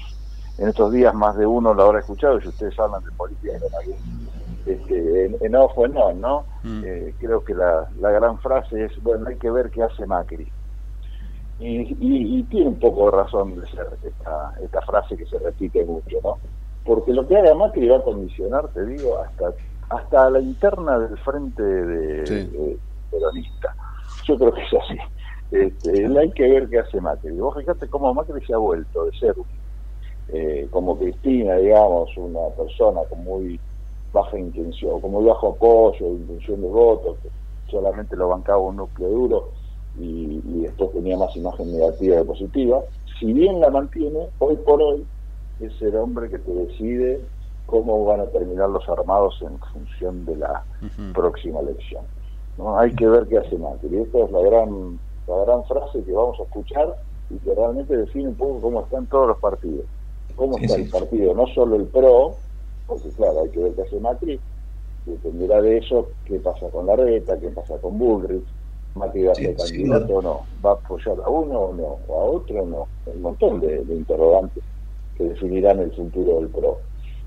en 0.58 0.70
estos 0.70 0.92
días 0.92 1.14
más 1.14 1.38
de 1.38 1.46
uno 1.46 1.74
lo 1.74 1.84
habrá 1.84 2.00
escuchado, 2.00 2.40
y 2.44 2.48
ustedes 2.48 2.78
hablan 2.80 3.04
de 3.04 3.12
política 3.12 3.54
este, 4.66 5.46
en, 5.46 5.56
off 5.56 5.78
o 5.78 5.86
en 5.86 5.98
on, 5.98 6.22
¿no? 6.22 6.46
Mm. 6.64 6.84
Eh, 6.86 7.14
creo 7.20 7.44
que 7.44 7.54
la, 7.54 7.88
la 8.00 8.12
gran 8.12 8.38
frase 8.40 8.86
es, 8.86 9.02
bueno, 9.02 9.28
hay 9.30 9.38
que 9.38 9.50
ver 9.50 9.70
qué 9.70 9.84
hace 9.84 10.06
Macri. 10.06 10.52
Y, 11.60 12.44
tiene 12.44 12.68
un 12.68 12.80
poco 12.80 13.10
de 13.10 13.18
razón 13.18 13.60
de 13.60 13.66
ser 13.68 13.88
esta, 14.04 14.54
esta 14.62 14.82
frase 14.82 15.18
que 15.18 15.26
se 15.26 15.40
repite 15.40 15.84
mucho, 15.86 16.18
¿no? 16.24 16.38
Porque 16.86 17.14
lo 17.14 17.28
que 17.28 17.36
haga 17.36 17.56
Macri 17.56 17.88
va 17.88 17.98
a 17.98 18.04
condicionar, 18.04 18.68
te 18.70 18.86
digo, 18.86 19.18
hasta 19.20 19.54
hasta 19.90 20.30
la 20.30 20.40
interna 20.40 21.00
del 21.00 21.18
frente 21.20 21.64
de, 21.64 22.78
peronista. 23.12 23.76
Yo 24.26 24.38
creo 24.38 24.54
que 24.54 24.62
es 24.62 24.74
así. 24.74 24.98
Este, 25.52 26.06
hay 26.06 26.32
que 26.32 26.50
ver 26.50 26.70
qué 26.70 26.80
hace 26.80 27.00
Macri. 27.00 27.38
Vos 27.38 27.56
fíjate 27.58 27.88
cómo 27.88 28.14
Macri 28.14 28.46
se 28.46 28.54
ha 28.54 28.58
vuelto 28.58 29.06
de 29.06 29.18
ser 29.18 29.36
eh, 30.30 30.68
como 30.72 30.98
Cristina, 30.98 31.56
digamos, 31.56 32.10
una 32.18 32.50
persona 32.58 33.02
con 33.10 33.24
muy 33.24 33.60
baja 34.12 34.38
intención, 34.38 35.00
como 35.00 35.24
bajo 35.24 35.50
apoyo, 35.50 36.08
intención 36.08 36.62
de 36.62 36.68
voto, 36.68 37.18
que 37.22 37.30
solamente 37.72 38.16
lo 38.16 38.30
bancaba 38.30 38.60
un 38.60 38.78
núcleo 38.78 39.10
duro 39.10 39.50
y, 39.98 40.42
y 40.46 40.62
después 40.62 40.92
tenía 40.92 41.18
más 41.18 41.36
imagen 41.36 41.72
negativa 41.72 42.18
que 42.18 42.26
positiva. 42.26 42.82
Si 43.20 43.32
bien 43.32 43.60
la 43.60 43.70
mantiene, 43.70 44.28
hoy 44.40 44.56
por 44.58 44.82
hoy 44.82 45.06
es 45.60 45.82
el 45.82 45.96
hombre 45.96 46.30
que 46.30 46.40
te 46.40 46.52
decide 46.52 47.22
cómo 47.66 48.06
van 48.06 48.22
a 48.22 48.26
terminar 48.28 48.70
los 48.70 48.88
armados 48.90 49.42
en 49.42 49.60
función 49.60 50.26
de 50.26 50.38
la 50.38 50.64
próxima 51.14 51.60
elección. 51.60 52.04
¿No? 52.58 52.78
Hay 52.78 52.94
que 52.94 53.08
ver 53.08 53.28
qué 53.28 53.38
hace 53.38 53.58
Macri. 53.58 53.98
Esta 53.98 54.20
es 54.20 54.32
la 54.32 54.42
gran, 54.42 55.00
la 55.28 55.38
gran 55.46 55.64
frase 55.66 56.04
que 56.04 56.12
vamos 56.12 56.40
a 56.40 56.44
escuchar 56.44 56.96
y 57.30 57.38
que 57.38 57.54
realmente 57.54 57.96
define 57.96 58.30
un 58.30 58.36
poco 58.36 58.62
cómo 58.62 58.82
están 58.82 59.06
todos 59.08 59.28
los 59.30 59.38
partidos. 59.40 59.86
Cómo 60.36 60.58
está 60.58 60.76
el 60.76 60.90
partido, 60.90 61.34
no 61.34 61.48
solo 61.48 61.78
el 61.78 61.86
PRO, 61.86 62.36
porque 62.86 63.10
claro, 63.10 63.42
hay 63.42 63.50
que 63.50 63.60
ver 63.60 63.74
qué 63.74 63.82
hace 63.82 64.00
Macri, 64.00 64.40
dependerá 65.06 65.62
de 65.62 65.78
eso 65.78 66.10
qué 66.26 66.40
pasa 66.40 66.70
con 66.70 66.86
la 66.86 66.96
reta, 66.96 67.40
qué 67.40 67.48
pasa 67.50 67.78
con 67.80 67.98
Bullrich, 67.98 68.44
Macri 68.94 69.24
va 69.24 69.32
a 69.32 69.36
ser 69.36 69.56
candidato 69.56 70.18
o 70.18 70.22
no, 70.22 70.42
va 70.64 70.72
a 70.72 70.74
apoyar 70.74 71.18
a 71.26 71.30
uno 71.30 71.60
o 71.60 71.74
no, 71.74 71.98
o 72.08 72.22
a 72.22 72.24
otro 72.26 72.62
o 72.62 72.66
no, 72.68 72.88
un 73.08 73.22
montón 73.22 73.60
de 73.62 73.82
interrogantes 73.90 74.64
que 75.18 75.24
definirán 75.24 75.80
el 75.80 75.92
futuro 75.92 76.40
del 76.40 76.50
PRO 76.50 76.78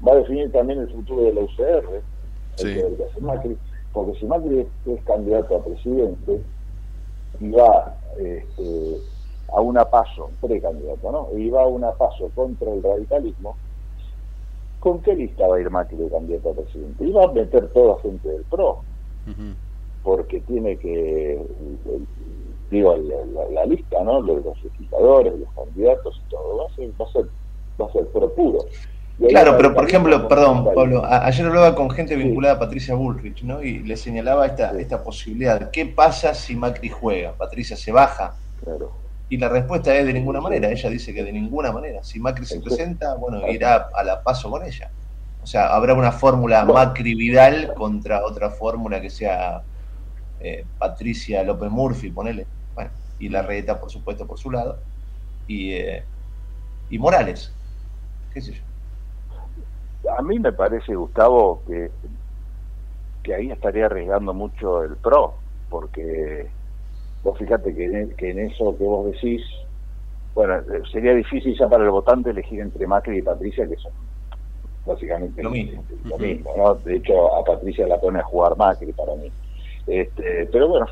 va 0.06 0.12
a 0.12 0.16
definir 0.16 0.50
también 0.52 0.80
el 0.80 0.88
futuro 0.88 1.22
de 1.22 1.32
la 1.34 1.40
UCR, 1.42 2.02
Macri, 3.20 3.56
porque 3.92 4.18
si 4.18 4.26
Macri 4.26 4.66
es 4.86 5.04
candidato 5.04 5.56
a 5.56 5.64
presidente 5.64 6.40
y 7.40 7.50
va 7.50 7.96
este, 8.18 8.98
a 9.52 9.60
una 9.60 9.84
paso, 9.84 10.30
precandidato, 10.40 11.10
¿no? 11.10 11.28
Y 11.36 11.50
va 11.50 11.62
a 11.62 11.66
una 11.66 11.92
paso 11.92 12.30
contra 12.34 12.72
el 12.72 12.82
radicalismo, 12.82 13.56
¿con 14.78 15.00
qué 15.00 15.14
lista 15.14 15.46
va 15.46 15.56
a 15.56 15.60
ir 15.60 15.70
Macri 15.70 15.96
de 15.96 16.08
candidato 16.08 16.50
a 16.50 16.54
presidente? 16.54 17.04
Y 17.04 17.12
va 17.12 17.24
a 17.24 17.32
meter 17.32 17.68
toda 17.72 18.00
gente 18.00 18.28
del 18.28 18.44
PRO, 18.44 18.82
porque 20.04 20.40
tiene 20.40 20.76
que, 20.78 21.44
digo, 22.70 22.96
la, 22.96 23.66
lista, 23.66 24.02
¿no? 24.04 24.20
Los, 24.20 24.44
los 24.44 24.64
legisladores, 24.64 25.38
los 25.38 25.52
candidatos 25.52 26.20
y 26.24 26.30
todo, 26.30 26.58
va 26.58 26.66
a 26.66 26.74
ser, 26.76 26.90
va 27.00 27.04
a 27.04 27.12
ser, 27.12 27.26
va 27.80 27.86
a 27.86 27.92
ser 27.92 28.06
pro 28.06 28.32
puro. 28.34 28.58
Claro, 29.28 29.56
pero 29.56 29.74
por 29.74 29.86
ejemplo, 29.86 30.28
perdón, 30.28 30.64
Pablo, 30.74 31.04
ayer 31.04 31.46
hablaba 31.46 31.74
con 31.74 31.90
gente 31.90 32.16
vinculada 32.16 32.54
a 32.54 32.58
Patricia 32.58 32.94
Bullrich, 32.94 33.42
¿no? 33.42 33.62
Y 33.62 33.80
le 33.80 33.96
señalaba 33.96 34.46
esta, 34.46 34.70
esta 34.80 35.04
posibilidad. 35.04 35.70
¿Qué 35.70 35.84
pasa 35.84 36.34
si 36.34 36.56
Macri 36.56 36.88
juega? 36.88 37.32
Patricia 37.32 37.76
se 37.76 37.92
baja. 37.92 38.34
Claro. 38.64 38.92
Y 39.28 39.36
la 39.36 39.50
respuesta 39.50 39.94
es 39.94 40.06
de 40.06 40.14
ninguna 40.14 40.40
manera. 40.40 40.70
Ella 40.70 40.88
dice 40.88 41.12
que 41.12 41.22
de 41.22 41.32
ninguna 41.32 41.70
manera. 41.70 42.02
Si 42.02 42.18
Macri 42.18 42.46
se 42.46 42.60
presenta, 42.60 43.14
bueno, 43.16 43.46
irá 43.48 43.90
a 43.94 44.02
la 44.02 44.22
paso 44.22 44.50
con 44.50 44.64
ella. 44.64 44.90
O 45.42 45.46
sea, 45.46 45.68
habrá 45.68 45.92
una 45.92 46.12
fórmula 46.12 46.64
Macri-Vidal 46.64 47.74
contra 47.74 48.24
otra 48.24 48.50
fórmula 48.50 49.02
que 49.02 49.10
sea 49.10 49.62
eh, 50.40 50.64
Patricia 50.78 51.44
López 51.44 51.70
Murphy, 51.70 52.10
ponele. 52.10 52.46
Bueno, 52.74 52.90
y 53.18 53.28
la 53.28 53.42
reta, 53.42 53.78
por 53.78 53.90
supuesto, 53.90 54.26
por 54.26 54.38
su 54.38 54.50
lado. 54.50 54.78
Y, 55.46 55.72
eh, 55.72 56.04
y 56.88 56.98
Morales, 56.98 57.52
qué 58.32 58.40
sé 58.40 58.52
yo 58.52 58.69
a 60.08 60.22
mí 60.22 60.38
me 60.38 60.52
parece, 60.52 60.94
Gustavo, 60.94 61.62
que, 61.66 61.90
que 63.22 63.34
ahí 63.34 63.50
estaría 63.50 63.86
arriesgando 63.86 64.32
mucho 64.32 64.82
el 64.82 64.96
PRO, 64.96 65.34
porque 65.68 66.48
vos 67.22 67.38
fíjate 67.38 67.74
que 67.74 67.84
en, 67.84 68.16
que 68.16 68.30
en 68.30 68.38
eso 68.40 68.76
que 68.76 68.84
vos 68.84 69.06
decís, 69.06 69.42
bueno, 70.34 70.54
sería 70.90 71.14
difícil 71.14 71.56
ya 71.58 71.68
para 71.68 71.84
el 71.84 71.90
votante 71.90 72.30
elegir 72.30 72.60
entre 72.60 72.86
Macri 72.86 73.18
y 73.18 73.22
Patricia, 73.22 73.68
que 73.68 73.76
son 73.76 73.92
básicamente 74.86 75.42
lo 75.42 75.50
mismo, 75.50 75.84
¿no? 76.56 76.74
De 76.76 76.96
hecho, 76.96 77.34
a 77.36 77.44
Patricia 77.44 77.86
la 77.86 78.00
pone 78.00 78.20
a 78.20 78.24
jugar 78.24 78.56
Macri 78.56 78.92
para 78.92 79.14
mí. 79.16 79.30
Este, 79.86 80.48
pero 80.52 80.68
bueno, 80.68 80.86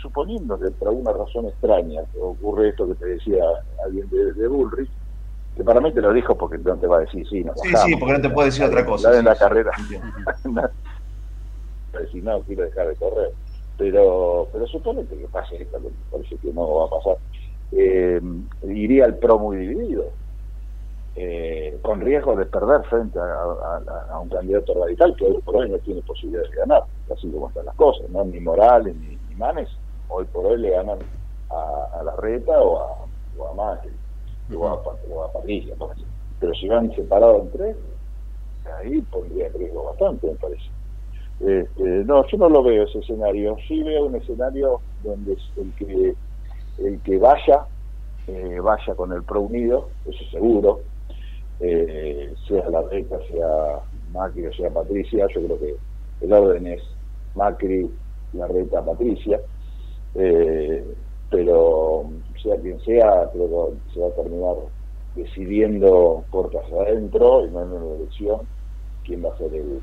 suponiendo, 0.00 0.58
que 0.58 0.70
por 0.70 0.88
alguna 0.88 1.12
razón 1.12 1.46
extraña 1.46 2.02
ocurre 2.20 2.70
esto 2.70 2.88
que 2.88 2.94
te 2.94 3.06
decía 3.06 3.44
alguien 3.84 4.08
de, 4.08 4.32
de 4.32 4.48
Bullrich, 4.48 4.90
que 5.58 5.64
para 5.64 5.80
mí 5.80 5.92
te 5.92 6.00
lo 6.00 6.12
dijo 6.12 6.36
porque 6.36 6.56
no 6.58 6.76
te 6.76 6.86
va 6.86 6.98
a 6.98 7.00
decir 7.00 7.28
sí, 7.28 7.42
no 7.42 7.52
Sí, 7.56 7.68
sí, 7.84 7.96
porque 7.96 8.14
no 8.14 8.20
te 8.20 8.30
puede 8.30 8.46
decir 8.46 8.64
otra 8.64 8.86
cosa. 8.86 9.18
en 9.18 9.24
la 9.24 9.34
carrera. 9.34 9.72
decir, 11.92 12.22
no, 12.22 12.40
quiero 12.42 12.62
dejar 12.62 12.86
de 12.86 12.94
correr. 12.94 13.32
Pero, 13.76 14.48
pero 14.52 14.68
suponete 14.68 15.18
que 15.18 15.26
pase 15.26 15.60
esto, 15.60 15.78
parece 16.12 16.36
que 16.36 16.52
no 16.52 16.74
va 16.76 16.84
a 16.86 16.90
pasar. 16.90 17.16
Eh, 17.72 18.20
iría 18.68 19.06
el 19.06 19.16
PRO 19.16 19.40
muy 19.40 19.56
dividido, 19.56 20.12
eh, 21.16 21.76
con 21.82 22.00
riesgo 22.02 22.36
de 22.36 22.46
perder 22.46 22.84
frente 22.84 23.18
a, 23.18 24.20
un 24.20 24.28
candidato 24.28 24.74
radical 24.74 25.16
que 25.16 25.24
hoy 25.24 25.42
por 25.44 25.56
hoy 25.56 25.70
no 25.70 25.78
tiene 25.78 26.02
posibilidades 26.02 26.52
de 26.52 26.56
ganar, 26.56 26.84
así 27.12 27.28
como 27.30 27.48
están 27.48 27.66
las 27.66 27.74
cosas, 27.74 28.08
¿no? 28.10 28.24
ni 28.24 28.38
Morales 28.38 28.94
ni, 28.94 29.18
Manes, 29.36 29.68
hoy 30.08 30.24
por 30.26 30.46
hoy 30.46 30.60
le 30.60 30.70
ganan 30.70 30.98
a, 31.50 32.02
la 32.04 32.16
Reta 32.16 32.60
o 32.60 32.78
a, 32.78 33.06
o 33.36 33.48
a 33.48 33.54
Macri 33.54 33.92
o 34.54 34.68
a, 34.68 35.32
Patricia, 35.32 35.74
pero 36.40 36.54
si 36.54 36.68
van 36.68 36.94
separados 36.94 37.42
en 37.42 37.50
tres, 37.50 37.76
ahí 38.78 39.00
pondría 39.02 39.46
en 39.48 39.54
riesgo 39.54 39.84
bastante, 39.84 40.26
me 40.28 40.34
parece. 40.34 40.70
Este, 41.40 42.04
no, 42.04 42.26
yo 42.26 42.38
no 42.38 42.48
lo 42.48 42.62
veo 42.62 42.84
ese 42.84 42.98
escenario. 42.98 43.56
Sí 43.66 43.82
veo 43.82 44.06
un 44.06 44.16
escenario 44.16 44.80
donde 45.02 45.36
el 45.56 45.72
que 45.74 46.14
el 46.78 47.00
que 47.00 47.18
vaya 47.18 47.66
eh, 48.28 48.60
vaya 48.60 48.94
con 48.94 49.12
el 49.12 49.22
pro 49.22 49.42
unido, 49.42 49.88
eso 50.04 50.24
seguro. 50.30 50.80
Eh, 51.60 52.34
sea 52.46 52.68
la 52.70 52.82
reta, 52.82 53.18
sea 53.30 53.80
Macri 54.12 54.46
o 54.46 54.52
sea 54.52 54.70
Patricia, 54.70 55.26
yo 55.34 55.44
creo 55.44 55.58
que 55.58 55.76
el 56.20 56.32
orden 56.32 56.68
es 56.68 56.82
Macri, 57.34 57.90
la 58.34 58.46
reta, 58.46 58.84
Patricia. 58.84 59.40
Eh, 60.14 60.47
sea 62.48 62.60
quien 62.60 62.80
sea, 62.80 63.30
creo 63.32 63.70
que 63.70 63.94
se 63.94 64.00
va 64.00 64.08
a 64.08 64.10
terminar 64.10 64.54
decidiendo 65.14 66.24
puertas 66.30 66.64
adentro 66.72 67.46
y 67.46 67.50
no 67.50 67.62
en 67.62 67.72
una 67.72 67.96
elección 67.96 68.40
quién 69.04 69.24
va 69.24 69.32
a 69.34 69.38
ser 69.38 69.54
el, 69.54 69.80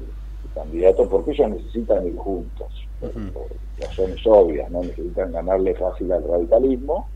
candidato, 0.53 1.09
porque 1.09 1.31
ellos 1.31 1.49
necesitan 1.49 2.07
ir 2.07 2.15
juntos, 2.15 2.67
por, 3.01 3.47
razones 3.77 4.25
obvias, 4.25 4.71
no 4.71 4.83
necesitan 4.83 5.33
ganarle 5.33 5.75
fácil 5.75 6.11
al 6.13 6.23
radicalismo. 6.23 7.09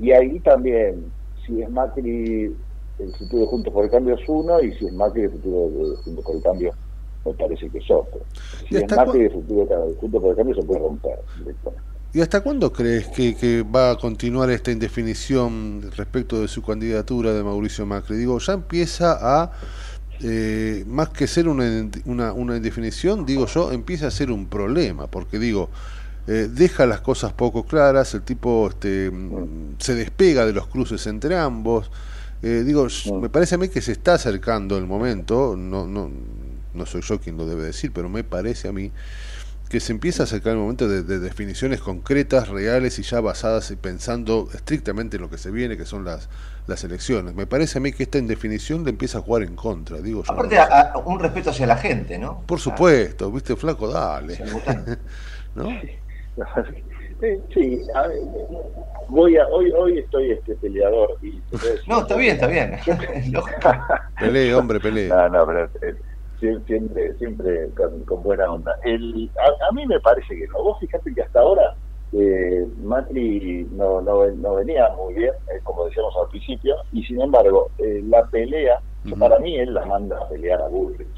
Y 0.00 0.12
ahí 0.12 0.40
también, 0.40 1.12
si 1.44 1.60
es 1.60 1.68
Macri, 1.68 2.56
el 2.98 3.12
futuro 3.18 3.42
de 3.42 3.46
Juntos 3.46 3.72
por 3.74 3.84
el 3.84 3.90
Cambio 3.90 4.14
es 4.14 4.26
uno, 4.26 4.58
y 4.60 4.72
si 4.74 4.86
es 4.86 4.92
Macri, 4.92 5.24
el 5.24 5.32
futuro 5.32 5.68
de 5.68 5.96
Juntos 5.96 6.24
por 6.24 6.36
el 6.36 6.42
Cambio 6.42 6.72
me 7.26 7.34
parece 7.34 7.68
que 7.68 7.78
es 7.78 7.90
otro. 7.90 8.20
Si 8.66 8.76
es 8.76 8.96
Macri, 8.96 9.24
el 9.24 9.32
futuro 9.32 9.66
de 9.66 9.94
Juntos 9.96 10.22
por 10.22 10.30
el 10.30 10.36
Cambio 10.36 10.54
se 10.54 10.62
puede 10.62 10.80
romper 10.80 11.18
directamente. 11.40 11.89
¿Y 12.12 12.20
hasta 12.20 12.40
cuándo 12.40 12.72
crees 12.72 13.06
que, 13.06 13.62
va 13.62 13.92
a 13.92 13.96
continuar 13.96 14.50
esta 14.50 14.72
indefinición 14.72 15.90
respecto 15.96 16.40
de 16.40 16.48
su 16.48 16.60
candidatura 16.60 17.32
de 17.32 17.44
Mauricio 17.44 17.86
Macri? 17.86 18.16
Digo, 18.16 18.38
ya 18.40 18.54
empieza 18.54 19.16
a, 19.20 19.52
eh, 20.20 20.84
más 20.88 21.10
que 21.10 21.28
ser 21.28 21.46
una, 21.46 22.32
una, 22.32 22.56
indefinición, 22.56 23.24
digo 23.24 23.46
yo, 23.46 23.70
empieza 23.70 24.08
a 24.08 24.10
ser 24.10 24.32
un 24.32 24.46
problema, 24.46 25.06
porque 25.06 25.38
digo, 25.38 25.70
eh, 26.26 26.48
deja 26.52 26.84
las 26.84 27.00
cosas 27.00 27.32
poco 27.32 27.64
claras, 27.64 28.12
el 28.14 28.22
tipo 28.22 28.68
este, 28.68 29.12
se 29.78 29.94
despega 29.94 30.44
de 30.44 30.52
los 30.52 30.66
cruces 30.66 31.06
entre 31.06 31.36
ambos. 31.38 31.92
Eh, 32.42 32.64
digo, 32.66 32.88
me 33.20 33.28
parece 33.28 33.54
a 33.54 33.58
mí 33.58 33.68
que 33.68 33.82
se 33.82 33.92
está 33.92 34.14
acercando 34.14 34.76
el 34.76 34.86
momento, 34.86 35.54
no, 35.56 35.86
no, 35.86 36.10
no 36.74 36.86
soy 36.86 37.02
yo 37.02 37.20
quien 37.20 37.36
lo 37.36 37.46
debe 37.46 37.62
decir, 37.62 37.92
pero 37.92 38.08
me 38.08 38.24
parece 38.24 38.66
a 38.66 38.72
mí 38.72 38.90
que 39.70 39.78
se 39.78 39.92
empieza 39.92 40.24
a 40.24 40.24
acercar 40.24 40.54
el 40.54 40.58
momento 40.58 40.88
de, 40.88 41.20
definiciones 41.20 41.80
concretas, 41.80 42.48
reales 42.48 42.98
y 42.98 43.02
ya 43.02 43.20
basadas 43.20 43.70
y 43.70 43.76
pensando 43.76 44.48
estrictamente 44.52 45.16
en 45.16 45.22
lo 45.22 45.30
que 45.30 45.38
se 45.38 45.52
viene, 45.52 45.76
que 45.76 45.86
son 45.86 46.04
las, 46.04 46.28
las 46.66 46.82
elecciones. 46.82 47.36
Me 47.36 47.46
parece 47.46 47.78
a 47.78 47.80
mí 47.80 47.92
que 47.92 48.02
esta 48.02 48.18
indefinición 48.18 48.82
le 48.82 48.90
empieza 48.90 49.18
a 49.18 49.20
jugar 49.20 49.44
en 49.44 49.54
contra. 49.54 49.98
Digo 49.98 50.24
Aparte, 50.26 50.58
un 51.04 51.20
respeto 51.20 51.50
hacia 51.50 51.68
la 51.68 51.76
gente, 51.76 52.18
¿no? 52.18 52.42
Por 52.46 52.58
supuesto, 52.58 53.30
viste, 53.30 53.54
flaco, 53.54 53.88
dale. 53.88 54.38
¿No? 55.54 55.68
Sí, 57.52 57.82
voy 59.10 59.36
a, 59.36 59.46
hoy, 59.48 59.70
hoy 59.72 59.98
estoy 59.98 60.30
este 60.30 60.54
peleador. 60.54 61.18
Y, 61.20 61.38
no, 61.86 62.00
está 62.00 62.16
bien, 62.16 62.36
está 62.36 62.46
bien. 62.46 62.78
pelee, 64.18 64.54
hombre, 64.54 64.80
pelee. 64.80 65.08
No, 65.08 65.28
no, 65.28 65.46
pero, 65.46 65.64
eh, 65.82 65.94
siempre, 66.40 67.14
siempre 67.14 67.70
con, 68.06 68.22
buena 68.22 68.50
onda. 68.50 68.74
El, 68.84 69.30
a, 69.68 69.72
mí 69.72 69.86
me 69.86 70.00
parece 70.00 70.34
que 70.36 70.46
no. 70.48 70.62
Vos 70.62 70.78
fíjate 70.80 71.14
que 71.14 71.22
hasta 71.22 71.40
ahora 71.40 71.74
eh, 72.12 72.66
Macri 72.82 73.68
no, 73.72 74.00
no, 74.00 74.54
venía 74.54 74.88
muy 74.96 75.14
bien, 75.14 75.32
eh, 75.48 75.60
como 75.62 75.84
decíamos 75.86 76.14
al 76.20 76.28
principio, 76.28 76.76
y 76.92 77.04
sin 77.04 77.20
embargo, 77.20 77.70
eh, 77.78 78.02
la 78.06 78.24
pelea, 78.26 78.80
para 79.18 79.38
mí 79.38 79.56
él 79.56 79.74
la 79.74 79.84
manda 79.86 80.18
a 80.18 80.28
pelear 80.28 80.60
a 80.60 80.68
Bullrich. 80.68 81.08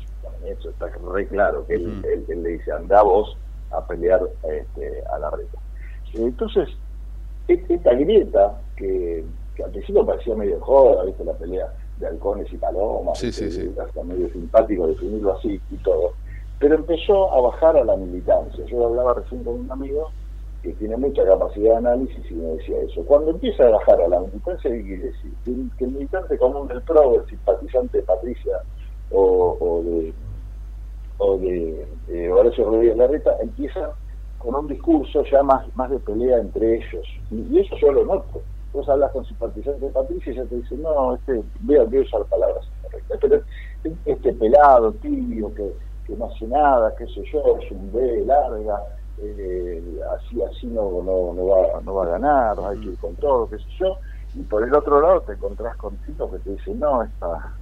Eso 0.44 0.70
está 0.70 0.86
re 1.12 1.26
claro, 1.28 1.64
que 1.66 1.74
él, 1.74 2.02
le 2.28 2.48
dice, 2.48 2.72
anda 2.72 3.02
vos 3.02 3.36
a 3.70 3.86
pelear 3.86 4.20
este, 4.42 5.02
a 5.12 5.18
la 5.18 5.30
reta. 5.30 5.58
Entonces, 6.14 6.68
e, 7.48 7.64
esta 7.68 7.94
grieta, 7.94 8.60
que, 8.76 9.24
que 9.54 9.62
al 9.62 9.70
principio 9.70 10.04
parecía 10.04 10.34
medio 10.34 10.60
joda, 10.60 11.04
¿viste? 11.04 11.24
La 11.24 11.34
pelea 11.34 11.72
de 12.02 12.08
halcones 12.08 12.52
y 12.52 12.56
palomas, 12.56 13.18
sí, 13.18 13.32
sí, 13.32 13.74
hasta 13.80 14.02
medio 14.02 14.28
simpático 14.30 14.88
definirlo 14.88 15.34
así 15.34 15.60
y 15.70 15.76
todo, 15.76 16.12
pero 16.58 16.74
empezó 16.74 17.32
a 17.32 17.40
bajar 17.40 17.76
a 17.76 17.84
la 17.84 17.96
militancia. 17.96 18.64
Yo 18.66 18.86
hablaba 18.86 19.14
recién 19.14 19.44
con 19.44 19.60
un 19.60 19.70
amigo 19.70 20.10
que 20.62 20.72
tiene 20.74 20.96
mucha 20.96 21.24
capacidad 21.24 21.70
de 21.72 21.76
análisis 21.76 22.30
y 22.30 22.34
me 22.34 22.56
decía 22.56 22.80
eso. 22.82 23.04
Cuando 23.04 23.30
empieza 23.30 23.64
a 23.64 23.70
bajar 23.70 24.00
a 24.00 24.08
la 24.08 24.20
militancia, 24.20 24.70
¿qué 24.70 24.82
quiere 24.82 25.04
decir? 25.04 25.32
Que, 25.44 25.84
el 25.84 25.90
militante 25.92 26.38
común 26.38 26.68
del 26.68 26.82
PRO, 26.82 27.20
el 27.20 27.26
simpatizante 27.28 27.98
de 27.98 28.04
Patricia 28.04 28.58
o, 29.10 29.82
de 29.84 30.12
o 31.18 31.38
de 31.38 31.86
eh, 32.08 32.30
Horacio 32.30 32.64
Rodríguez 32.64 32.96
Larreta, 32.96 33.36
empieza 33.40 33.92
con 34.38 34.54
un 34.56 34.66
discurso 34.66 35.24
ya 35.30 35.42
más, 35.42 35.64
más 35.76 35.90
de 35.90 35.98
pelea 36.00 36.38
entre 36.38 36.76
ellos. 36.76 37.06
Y, 37.30 37.60
eso 37.60 37.76
yo 37.76 37.92
lo 37.92 38.04
noto 38.04 38.42
vos 38.72 38.88
hablas 38.88 39.12
con 39.12 39.24
simpatizantes 39.26 39.82
de 39.82 39.88
Patricia 39.88 40.32
y 40.32 40.36
ella 40.36 40.48
te 40.48 40.56
dice, 40.56 40.76
no, 40.76 41.14
este, 41.14 41.42
voy 41.60 41.76
a, 41.76 41.82
usar 41.82 42.24
palabras 42.24 42.66
correctas, 42.82 43.18
pero 43.20 43.42
este 44.06 44.32
pelado, 44.32 44.92
tibio, 44.94 45.54
que, 45.54 45.72
que 46.06 46.16
no 46.16 46.26
hace 46.26 46.46
nada, 46.46 46.94
qué 46.96 47.06
sé 47.06 47.22
yo, 47.32 47.58
es 47.60 47.70
un 47.70 47.92
B 47.92 48.24
larga, 48.24 48.82
eh, 49.18 50.00
así 50.16 50.42
así 50.42 50.66
no, 50.66 51.02
no, 51.02 51.34
no, 51.34 51.46
va, 51.46 51.80
no 51.82 51.94
va 51.94 52.04
a 52.04 52.10
ganar, 52.10 52.56
hay 52.66 52.78
que 52.80 52.88
ir 52.88 52.98
con 52.98 53.14
todo, 53.16 53.48
qué 53.48 53.58
sé 53.58 53.68
yo, 53.78 53.98
y 54.34 54.42
por 54.42 54.62
el 54.62 54.74
otro 54.74 55.00
lado 55.00 55.20
te 55.22 55.34
encontrás 55.34 55.76
con 55.76 55.96
tipos 55.98 56.30
que 56.32 56.38
te 56.38 56.50
dicen, 56.50 56.80
no, 56.80 57.02
esta, 57.02 57.54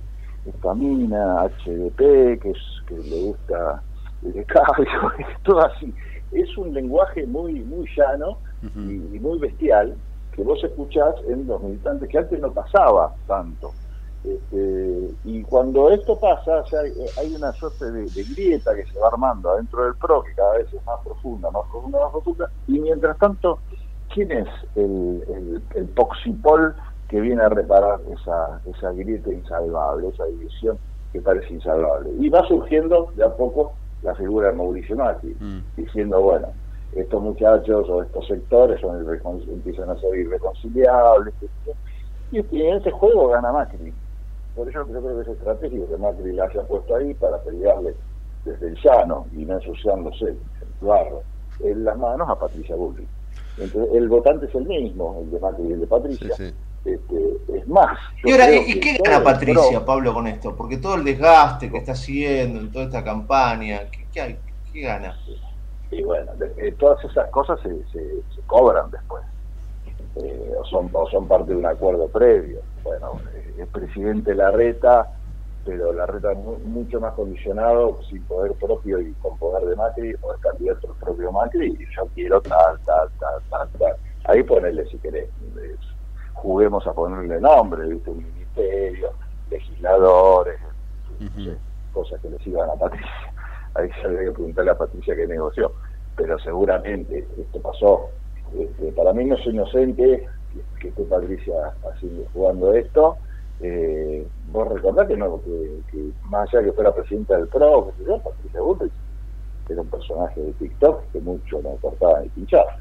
esta 0.47 0.75
mina, 0.75 1.49
HDP, 1.65 2.41
que, 2.41 2.51
es, 2.51 2.83
que 2.87 2.97
le 2.97 3.25
gusta 3.27 3.83
el 4.23 4.47
cargo, 4.47 5.11
todo 5.43 5.61
así. 5.67 5.93
Es 6.31 6.57
un 6.57 6.73
lenguaje 6.73 7.27
muy, 7.27 7.61
muy 7.61 7.89
llano 7.97 8.39
y 8.77 9.19
muy 9.19 9.39
bestial, 9.41 9.97
que 10.41 10.45
vos 10.47 10.65
escuchás 10.65 11.17
en 11.29 11.47
los 11.47 11.63
militantes, 11.63 12.09
que 12.09 12.17
antes 12.17 12.41
no 12.41 12.51
pasaba 12.51 13.15
tanto. 13.27 13.73
Este, 14.25 15.11
y 15.25 15.43
cuando 15.43 15.91
esto 15.91 16.19
pasa, 16.19 16.65
hay, 17.19 17.35
una 17.35 17.53
suerte 17.53 17.91
de, 17.91 18.07
grieta 18.25 18.75
que 18.75 18.87
se 18.87 18.99
va 18.99 19.09
armando 19.09 19.51
adentro 19.51 19.85
del 19.85 19.95
PRO, 19.97 20.23
que 20.23 20.33
cada 20.35 20.57
vez 20.57 20.73
es 20.73 20.83
más 20.87 20.99
profunda, 21.05 21.51
más 21.51 21.65
profunda, 21.71 22.01
más 22.01 22.11
profunda, 22.11 22.51
y 22.69 22.81
mientras 22.81 23.19
tanto, 23.19 23.59
¿quién 24.15 24.33
es 24.33 24.49
el, 24.77 25.61
el, 25.75 25.89
poxipol 25.89 26.75
que 27.09 27.21
viene 27.21 27.43
a 27.43 27.51
reparar 27.51 28.01
esa, 28.11 28.63
esa 28.65 28.93
grieta 28.93 29.31
insalvable, 29.31 30.09
esa 30.09 30.25
división 30.25 30.79
que 31.13 31.21
parece 31.21 31.53
insalvable? 31.53 32.13
Y 32.19 32.31
va 32.31 32.47
surgiendo 32.49 33.13
de 33.15 33.25
a 33.25 33.37
poco 33.37 33.75
la 34.03 34.15
figura 34.15 34.49
de 34.49 34.55
Mauricio 34.55 34.97
Macri, 34.97 35.37
mm. 35.39 35.61
diciendo, 35.77 36.23
bueno, 36.23 36.49
estos 36.95 37.23
muchachos 37.23 37.89
o 37.89 38.03
estos 38.03 38.27
sectores 38.27 38.81
son 38.81 38.99
empiezan 39.49 39.91
a 39.91 40.01
ser 40.01 40.19
irreconciliables. 40.19 41.35
Y, 42.33 42.39
en 42.39 42.77
ese 42.77 42.91
juego 42.91 43.29
gana 43.29 43.53
Macri. 43.53 43.93
Por 44.55 44.69
eso 44.69 44.87
yo 44.87 45.01
creo 45.01 45.17
que 45.17 45.23
es 45.23 45.37
estratégico 45.37 45.89
que 45.89 45.97
Macri 45.97 46.33
la 46.33 46.45
haya 46.45 46.63
puesto 46.63 46.97
ahí 46.97 47.15
para 47.15 47.39
pelearle 47.39 47.95
desde 48.45 48.69
el 48.69 48.77
llano 48.83 49.27
y 49.33 49.45
no 49.45 49.55
ensuciándose 49.55 50.25
el 50.25 50.39
barro 50.81 51.23
en 51.61 51.85
las 51.85 51.97
manos 51.97 52.29
a 52.29 52.37
Patricia 52.37 52.75
Bullrich. 52.75 53.09
Entonces, 53.59 53.95
el 53.95 54.09
votante 54.09 54.47
es 54.47 54.55
el 54.55 54.67
mismo, 54.67 55.21
el 55.23 55.31
de 55.31 55.41
Macri 55.41 55.67
y 55.69 55.73
el 55.73 55.81
de 55.81 55.87
Patricia. 55.87 56.35
Este, 56.83 57.37
es 57.55 57.69
más. 57.69 57.99
¿Y, 58.25 58.33
ahora, 58.33 58.51
¿y 58.55 58.81
qué 58.81 58.97
gana 59.05 59.23
Patricia, 59.23 59.85
Pablo, 59.85 60.15
con 60.15 60.27
esto? 60.27 60.57
Porque 60.57 60.79
todo 60.79 60.95
el 60.95 61.05
desgaste 61.05 61.71
que 61.71 61.77
está 61.77 61.93
haciendo 61.93 62.59
en 62.59 62.73
toda 62.73 62.87
esta 62.87 63.05
campaña, 63.05 63.83
¿qué, 63.91 64.07
qué, 64.13 64.39
qué 64.73 64.81
gana? 64.81 65.15
Y 65.91 66.03
bueno, 66.03 66.33
todas 66.79 67.05
esas 67.05 67.29
cosas 67.31 67.59
se, 67.63 67.85
se, 67.91 68.23
cobran 68.47 68.91
después, 68.91 69.25
eh, 70.17 70.55
o, 70.59 70.65
son, 70.65 70.89
o 70.93 71.09
son 71.11 71.27
parte 71.27 71.51
de 71.51 71.57
un 71.57 71.67
acuerdo 71.67 72.09
previo. 72.09 72.61
Bueno, 72.85 73.21
eh, 73.35 73.55
es 73.59 73.69
presidente 73.69 74.35
Larreta, 74.35 75.09
pero 75.65 75.93
Larreta 75.93 76.33
mucho 76.35 77.01
más 77.01 77.13
condicionado, 77.15 78.01
sin 78.09 78.23
poder 78.25 78.53
propio 78.55 79.01
y 79.01 79.13
con 79.15 79.37
poder 79.39 79.69
de 79.69 79.77
Macri, 79.77 80.15
o 80.23 80.33
es 80.33 80.41
candidato 80.41 80.89
el 80.89 80.95
propio 80.95 81.33
Macri, 81.33 81.67
y 81.67 81.97
yo 81.97 82.07
quiero 82.15 82.41
tal, 82.41 82.79
tal, 82.85 83.09
tal, 83.19 83.43
tal, 83.51 83.69
tal. 83.79 83.97
Ahí 84.25 84.43
ponerle 84.45 84.87
si 84.87 84.99
querés, 84.99 85.29
juguemos 86.35 86.87
a 86.87 86.93
ponerle 86.93 87.41
nombre, 87.41 87.87
¿viste? 87.87 88.11
un 88.11 88.19
ministerio, 88.19 89.11
legisladores, 89.51 90.59
cosas 91.93 92.21
que 92.21 92.31
les 92.31 92.47
iban 92.47 92.71
a 92.71 92.75
Patricia 92.75 93.30
ahí 93.75 93.89
se 94.01 94.07
habría 94.07 94.25
que 94.25 94.33
preguntarle 94.33 94.71
a 94.71 94.79
Patricia 94.79 95.17
qué 95.17 95.27
negoció, 95.27 95.73
pero 96.17 96.39
seguramente 96.39 97.27
esto 97.39 97.61
pasó. 97.61 98.09
Este, 98.59 98.93
para 98.93 99.13
mí 99.13 99.25
no 99.25 99.37
es 99.37 99.47
inocente 99.47 100.27
que, 100.81 100.89
esté 100.89 101.03
Patricia 101.05 101.55
haciendo, 101.93 102.25
jugando 102.33 102.75
esto. 102.75 103.17
Eh, 103.61 104.27
vos 104.51 104.69
recordás 104.69 105.07
que, 105.07 105.17
no, 105.17 105.41
que, 105.43 106.11
más 106.25 106.49
allá 106.49 106.61
de 106.61 106.71
que 106.71 106.73
fuera 106.73 106.95
presidenta 106.95 107.37
del 107.37 107.49
PRO, 107.49 107.93
que 107.97 108.05
Patricia 108.05 108.61
Bullrich 108.61 108.93
era 109.69 109.83
un 109.83 109.89
personaje 109.89 110.41
de 110.41 110.53
TikTok 110.55 111.13
que 111.13 111.21
mucho 111.21 111.61
no 111.63 111.71
cortaba 111.77 112.21
ni 112.21 112.29
pinchaba. 112.31 112.77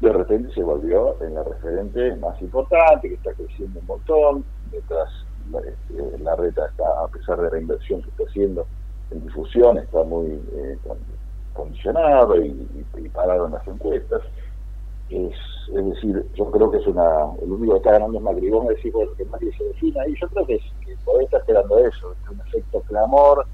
De 0.00 0.12
repente 0.12 0.54
se 0.54 0.62
volvió 0.62 1.20
en 1.22 1.34
la 1.34 1.42
referente 1.42 2.16
más 2.16 2.40
importante, 2.40 3.08
que 3.08 3.14
está 3.16 3.34
creciendo 3.34 3.80
un 3.80 3.86
montón, 3.86 4.44
mientras 4.70 5.10
la, 5.50 5.60
este, 5.60 6.18
la 6.20 6.36
reta 6.36 6.66
está, 6.66 6.84
a 7.04 7.08
pesar 7.08 7.40
de 7.42 7.50
la 7.50 7.58
inversión 7.58 8.00
que 8.02 8.08
está 8.10 8.24
haciendo, 8.24 8.66
en 9.10 9.22
difusión, 9.22 9.78
está 9.78 10.02
muy 10.04 10.26
eh, 10.52 10.78
condicionado 11.54 12.36
y, 12.42 12.52
parado 13.12 13.46
en 13.46 13.52
las 13.52 13.66
encuestas. 13.66 14.22
Es, 15.08 15.34
es 15.74 15.86
decir, 15.86 16.24
yo 16.34 16.50
creo 16.50 16.70
que 16.70 16.78
es 16.78 16.86
una. 16.86 17.32
El 17.42 17.50
único 17.50 17.72
que 17.72 17.78
está 17.78 17.92
ganando 17.92 18.18
es 18.18 18.24
Macri. 18.24 18.50
Vos 18.50 18.64
me 18.64 18.74
decís, 18.74 18.92
que 19.16 19.24
Macri 19.24 19.52
se 19.52 19.64
defina 19.64 20.06
y 20.06 20.14
yo 20.20 20.28
creo 20.28 20.46
que, 20.46 20.54
es, 20.54 20.62
que 20.84 20.92
estar 20.92 21.40
esperando 21.40 21.78
eso, 21.78 22.12
es 22.12 22.30
un 22.30 22.40
efecto 22.40 22.80
clamor 22.82 23.46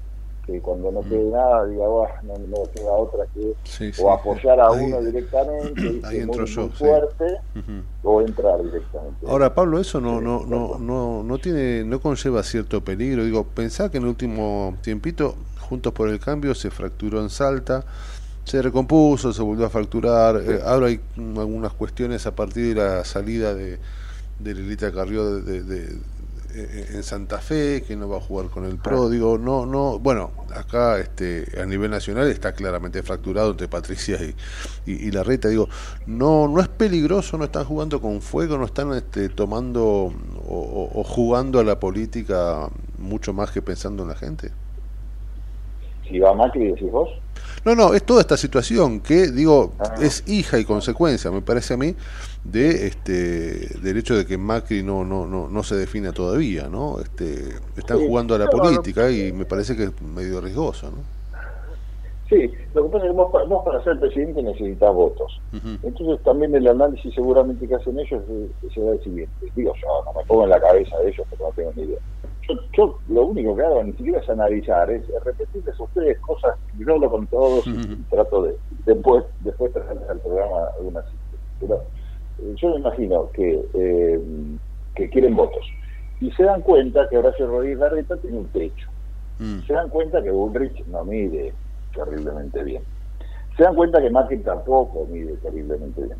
que 0.47 0.61
cuando 0.61 0.91
no 0.91 1.01
quede 1.01 1.25
mm. 1.25 1.31
nada 1.31 1.65
diga, 1.65 1.85
no, 2.23 2.33
no 2.47 2.63
queda 2.73 2.91
otra 2.91 3.25
que 3.33 3.91
o 4.01 4.11
apoyar 4.11 4.59
a 4.59 4.71
uno 4.71 5.01
directamente 5.01 6.01
ahí 6.03 6.19
entro 6.19 6.45
yo, 6.45 6.69
fuerte 6.69 7.25
o 8.01 8.21
entrar 8.21 8.63
directamente. 8.63 9.27
Ahora 9.27 9.53
Pablo, 9.53 9.79
eso 9.79 9.99
no 9.99 10.21
no 10.21 10.45
no 10.45 10.79
no 10.79 11.21
no 11.21 11.37
tiene 11.37 11.83
no 11.83 11.99
conlleva 11.99 12.41
cierto 12.43 12.81
peligro. 12.81 13.25
Digo, 13.25 13.43
pensá 13.43 13.91
que 13.91 13.97
en 13.97 14.03
el 14.03 14.09
último 14.09 14.75
tiempito 14.81 15.35
Juntos 15.67 15.91
por 15.91 16.07
el 16.07 16.19
Cambio 16.19 16.55
se 16.55 16.71
fracturó 16.71 17.21
en 17.21 17.29
Salta, 17.29 17.83
se 18.45 18.61
recompuso, 18.61 19.33
se 19.33 19.41
volvió 19.41 19.65
a 19.65 19.69
fracturar. 19.69 20.37
Eh, 20.37 20.61
ahora 20.65 20.87
hay 20.87 21.01
algunas 21.17 21.73
cuestiones 21.73 22.25
a 22.25 22.33
partir 22.33 22.73
de 22.73 22.75
la 22.75 23.03
salida 23.03 23.53
de, 23.53 23.77
de 24.39 24.53
Lilita 24.53 24.93
Carrió 24.93 25.41
de, 25.41 25.97
en 26.57 27.03
Santa 27.03 27.39
Fe, 27.39 27.83
que 27.87 27.95
no 27.95 28.09
va 28.09 28.17
a 28.17 28.21
jugar 28.21 28.49
con 28.49 28.65
el 28.65 28.77
Pro. 28.77 29.09
Digo, 29.09 29.37
no, 29.37 29.65
no, 29.65 29.99
bueno, 29.99 30.31
acá 30.55 30.99
este, 30.99 31.45
a 31.61 31.65
nivel 31.65 31.91
nacional 31.91 32.27
está 32.27 32.53
claramente 32.53 33.03
fracturado 33.03 33.51
entre 33.51 33.67
Patricia 33.67 34.19
y, 34.23 34.91
y, 34.91 35.11
la 35.11 35.23
reta. 35.23 35.49
Digo, 35.49 35.69
no, 36.05 36.47
no 36.47 36.59
es 36.59 36.67
peligroso, 36.67 37.37
no 37.37 37.45
están 37.45 37.65
jugando 37.65 38.01
con 38.01 38.21
fuego, 38.21 38.57
no 38.57 38.65
están 38.65 38.93
este, 38.93 39.29
tomando 39.29 39.83
o, 39.83 40.91
o 40.93 41.03
jugando 41.03 41.59
a 41.59 41.63
la 41.63 41.79
política 41.79 42.69
mucho 42.97 43.33
más 43.33 43.51
que 43.51 43.61
pensando 43.61 44.03
en 44.03 44.09
la 44.09 44.15
gente 44.15 44.51
si 46.07 46.19
va 46.19 46.33
Macri, 46.33 46.71
decís 46.71 46.91
vos. 46.91 47.09
No, 47.65 47.75
no, 47.75 47.93
es 47.93 48.03
toda 48.03 48.21
esta 48.21 48.37
situación 48.37 49.01
que, 49.01 49.27
digo, 49.27 49.73
ah. 49.79 49.95
es 50.01 50.27
hija 50.27 50.57
y 50.57 50.65
consecuencia, 50.65 51.31
me 51.31 51.41
parece 51.41 51.73
a 51.73 51.77
mí, 51.77 51.95
de 52.43 52.87
este 52.87 53.79
del 53.81 53.97
hecho 53.97 54.15
de 54.15 54.25
que 54.25 54.37
Macri 54.37 54.83
no 54.83 55.03
no 55.03 55.25
no, 55.27 55.49
no 55.49 55.63
se 55.63 55.75
defina 55.75 56.13
todavía, 56.13 56.69
¿no? 56.69 56.99
Este, 56.99 57.55
están 57.75 57.99
jugando 57.99 58.35
a 58.35 58.37
la 58.37 58.49
política 58.49 59.11
y 59.11 59.33
me 59.33 59.45
parece 59.45 59.75
que 59.75 59.85
es 59.85 60.01
medio 60.01 60.39
riesgoso, 60.39 60.89
¿no? 60.91 61.17
Sí, 62.29 62.51
lo 62.73 62.83
que 62.83 62.89
pasa 62.89 63.05
es 63.05 63.11
que 63.11 63.17
vos, 63.17 63.63
para 63.63 63.83
ser 63.85 63.99
presidente 63.99 64.43
necesitas 64.43 64.93
votos. 64.93 65.39
Entonces 65.81 66.21
también 66.23 66.53
el 66.55 66.67
análisis 66.67 67.13
seguramente 67.13 67.67
que 67.67 67.75
hacen 67.75 67.97
ellos 67.97 68.21
será 68.73 68.91
el 68.91 69.03
siguiente. 69.03 69.33
Digo 69.55 69.73
yo, 69.81 69.87
no 70.05 70.13
me 70.19 70.25
pongo 70.25 70.43
en 70.43 70.49
la 70.49 70.59
cabeza 70.59 70.97
de 70.99 71.09
ellos 71.09 71.25
porque 71.29 71.43
no 71.43 71.51
tengo 71.51 71.71
ni 71.75 71.83
idea 71.83 71.99
yo, 72.73 72.99
lo 73.09 73.25
único 73.25 73.55
que 73.55 73.63
hago 73.63 73.83
ni 73.83 73.93
siquiera 73.93 74.19
es 74.19 74.29
analizar, 74.29 74.89
es 74.89 75.03
repetirles 75.23 75.79
a 75.79 75.83
ustedes 75.83 76.19
cosas, 76.19 76.55
yo 76.77 76.93
hablo 76.93 77.09
con 77.09 77.27
todos 77.27 77.67
y 77.67 77.95
trato 78.09 78.43
de 78.43 78.55
después 78.85 79.25
después 79.41 79.73
traerles 79.73 80.09
al 80.09 80.19
programa 80.19 80.67
algunas 80.77 81.05
pero 81.59 81.83
eh, 82.39 82.53
yo 82.55 82.69
me 82.69 82.75
imagino 82.77 83.29
que, 83.31 83.65
eh, 83.73 84.21
que 84.95 85.09
quieren 85.09 85.35
votos 85.35 85.65
y 86.21 86.31
se 86.31 86.43
dan 86.43 86.61
cuenta 86.61 87.07
que 87.09 87.17
Horacio 87.17 87.47
Rodríguez 87.47 87.79
Larreta 87.79 88.17
tiene 88.17 88.37
un 88.37 88.47
techo 88.47 88.89
mm. 89.39 89.65
se 89.67 89.73
dan 89.73 89.89
cuenta 89.89 90.21
que 90.21 90.31
Bullrich 90.31 90.85
no 90.87 91.03
mide 91.03 91.53
terriblemente 91.97 92.63
bien. 92.63 92.83
Se 93.55 93.63
dan 93.63 93.75
cuenta 93.75 94.01
que 94.01 94.09
Macri 94.09 94.37
tampoco 94.39 95.05
mide 95.09 95.35
terriblemente 95.37 96.01
bien. 96.03 96.17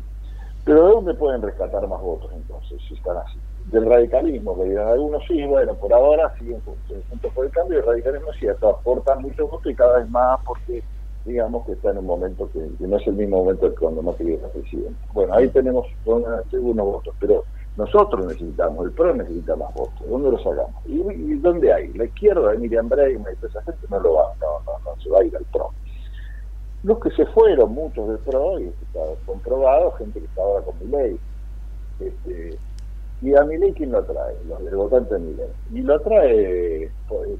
Pero 0.64 0.86
¿de 0.86 0.92
dónde 0.92 1.14
pueden 1.14 1.40
rescatar 1.40 1.86
más 1.86 2.00
votos 2.00 2.30
entonces, 2.34 2.80
si 2.86 2.94
están 2.94 3.16
así? 3.16 3.38
Del 3.70 3.84
radicalismo, 3.86 4.56
que 4.56 4.70
dirán 4.70 4.88
algunos 4.88 5.22
sí, 5.26 5.44
bueno, 5.44 5.74
por 5.74 5.92
ahora 5.92 6.32
siguen 6.38 6.60
juntos 6.62 7.32
por 7.34 7.44
el 7.44 7.52
cambio, 7.52 7.78
el 7.78 7.86
radicalismo 7.86 8.32
sí 8.38 8.46
aporta 8.48 9.14
muchos 9.16 9.50
votos 9.50 9.70
y 9.70 9.74
cada 9.74 9.98
vez 9.98 10.08
más 10.08 10.40
porque 10.46 10.82
digamos 11.28 11.66
que 11.66 11.72
está 11.72 11.90
en 11.90 11.98
un 11.98 12.06
momento 12.06 12.50
que, 12.50 12.66
no 12.78 12.96
es 12.96 13.06
el 13.06 13.12
mismo 13.12 13.44
momento 13.44 13.68
que 13.68 13.76
cuando 13.76 14.02
Macri 14.02 14.34
era 14.34 14.48
presidente. 14.48 14.98
Bueno, 15.12 15.34
ahí 15.34 15.48
tenemos 15.48 15.86
algunos 16.06 16.86
votos, 16.86 17.14
pero 17.20 17.44
nosotros 17.76 18.26
necesitamos, 18.26 18.86
el 18.86 18.92
PRO 18.92 19.14
necesita 19.14 19.54
más 19.54 19.72
votos. 19.74 20.02
¿Dónde 20.08 20.32
los 20.32 20.42
sacamos? 20.42 20.82
¿Y, 20.86 21.34
dónde 21.34 21.72
hay? 21.72 21.92
La 21.92 22.06
izquierda 22.06 22.50
de 22.50 22.58
Miriam 22.58 22.88
Bregman 22.88 23.34
y 23.40 23.46
esa 23.46 23.62
gente 23.62 23.86
no 23.88 24.00
lo 24.00 24.14
va, 24.14 24.34
no, 24.40 24.60
no, 24.84 25.00
se 25.00 25.08
va 25.10 25.20
a 25.20 25.24
ir 25.24 25.36
al 25.36 25.44
PRO. 25.44 25.70
Los 26.82 26.98
que 26.98 27.10
se 27.10 27.26
fueron, 27.26 27.72
muchos 27.72 28.08
del 28.08 28.18
PRO, 28.18 28.58
y 28.58 28.68
está 28.68 29.00
comprobado, 29.26 29.92
gente 29.92 30.18
que 30.18 30.26
está 30.26 30.42
ahora 30.42 30.64
con 30.64 30.78
mi 30.80 30.86
ley. 30.86 31.20
Este, 32.00 32.58
¿Y 33.20 33.34
a 33.34 33.42
mi 33.42 33.58
ley 33.58 33.72
quién 33.72 33.90
lo 33.90 34.02
trae? 34.04 34.36
Los 34.48 34.64
del 34.64 34.76
votante 34.76 35.14
de 35.14 35.20
mi 35.20 35.34
ley. 35.34 35.50
Y 35.72 35.82
lo 35.82 35.98
trae 36.00 36.90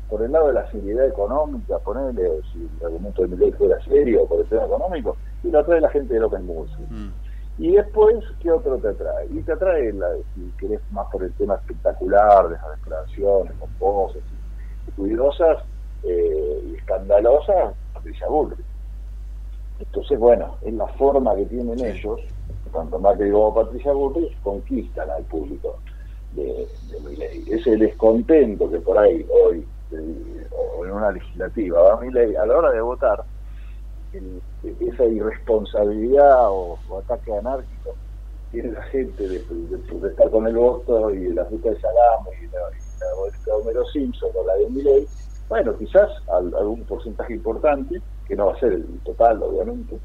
por, 0.09 0.23
el 0.23 0.33
lado 0.33 0.49
de 0.49 0.55
la 0.55 0.71
seriedad 0.73 1.07
económica, 1.07 1.79
ponerle, 1.79 2.41
si 2.53 2.69
el 2.81 2.87
argumento 2.87 3.23
de 3.23 3.29
mi 3.29 3.37
ley 3.37 3.53
fuera 3.53 3.83
serio 3.85 4.27
por 4.27 4.41
el 4.41 4.47
tema 4.47 4.64
económico, 4.64 5.17
y 5.45 5.51
lo 5.51 5.64
trae 5.64 5.81
la 5.81 5.91
gente 5.91 6.14
de 6.14 6.25
Open 6.25 6.47
Music. 6.47 6.87
Mm. 6.91 7.11
Y 7.59 7.73
después, 7.73 8.25
¿qué 8.41 8.51
otro 8.51 8.79
te 8.79 8.93
trae? 8.95 9.27
Y 9.31 9.41
te 9.43 9.57
trae, 9.57 9.93
la, 9.93 10.09
si 10.35 10.53
querés, 10.59 10.81
más 10.91 11.07
por 11.12 11.23
el 11.23 11.33
tema 11.35 11.55
espectacular 11.57 12.49
de 12.49 12.57
esas 12.57 12.77
declaraciones, 12.79 13.53
con 13.59 13.69
voces 13.79 14.23
cuidosas 14.97 15.62
eh, 16.03 16.62
y 16.67 16.75
escandalosas, 16.75 17.75
Patricia 17.95 18.27
Bullrich. 18.29 18.64
Entonces, 19.79 20.19
bueno, 20.19 20.57
es 20.62 20.75
la 20.75 20.87
forma 20.88 21.35
que 21.37 21.47
tienen 21.47 21.79
ellos 21.85 22.21
tanto 22.68 22.98
Macri 22.98 23.31
como 23.31 23.54
Patricia 23.54 23.92
Bullrich 23.92 24.37
conquistan 24.42 25.11
al 25.11 25.24
público 25.24 25.78
de, 26.33 26.66
mi 27.04 27.16
ley. 27.16 27.44
Ese 27.48 27.76
descontento 27.76 28.70
que 28.70 28.78
por 28.81 28.98
ahí 28.98 29.26
hoy, 29.44 29.66
o 30.50 30.85
en 30.85 30.92
una 30.92 31.11
legislativa, 31.12 31.81
va 31.81 32.00
mi 32.00 32.12
ley, 32.12 32.35
a 32.37 32.46
la 32.46 32.57
hora 32.57 32.70
de 32.70 32.81
votar, 32.81 33.24
esa 34.81 35.04
irresponsabilidad 35.04 36.50
o, 36.50 36.78
ataque 36.98 37.33
anárquico 37.35 37.94
tiene 38.50 38.72
la 38.72 38.83
gente 38.85 39.28
de, 39.28 39.37
estar 40.09 40.31
con 40.31 40.46
el 40.46 40.57
voto 40.57 41.11
y 41.11 41.18
de 41.18 41.35
la 41.35 41.44
ruta 41.44 41.68
de 41.68 41.81
Salamo 41.81 42.31
y 42.42 42.46
la, 42.46 42.61
de 43.44 43.52
Homero 43.52 43.85
Simpson 43.87 44.31
o 44.35 44.46
la 44.46 44.54
de 44.54 44.70
ley 44.70 45.07
bueno, 45.48 45.76
quizás 45.78 46.11
algún 46.28 46.85
porcentaje 46.85 47.33
importante, 47.35 48.00
que 48.26 48.37
no 48.37 48.46
va 48.46 48.52
a 48.52 48.61
ser 48.61 48.74
el 48.74 48.87
total, 49.04 49.42
obviamente, 49.42 49.98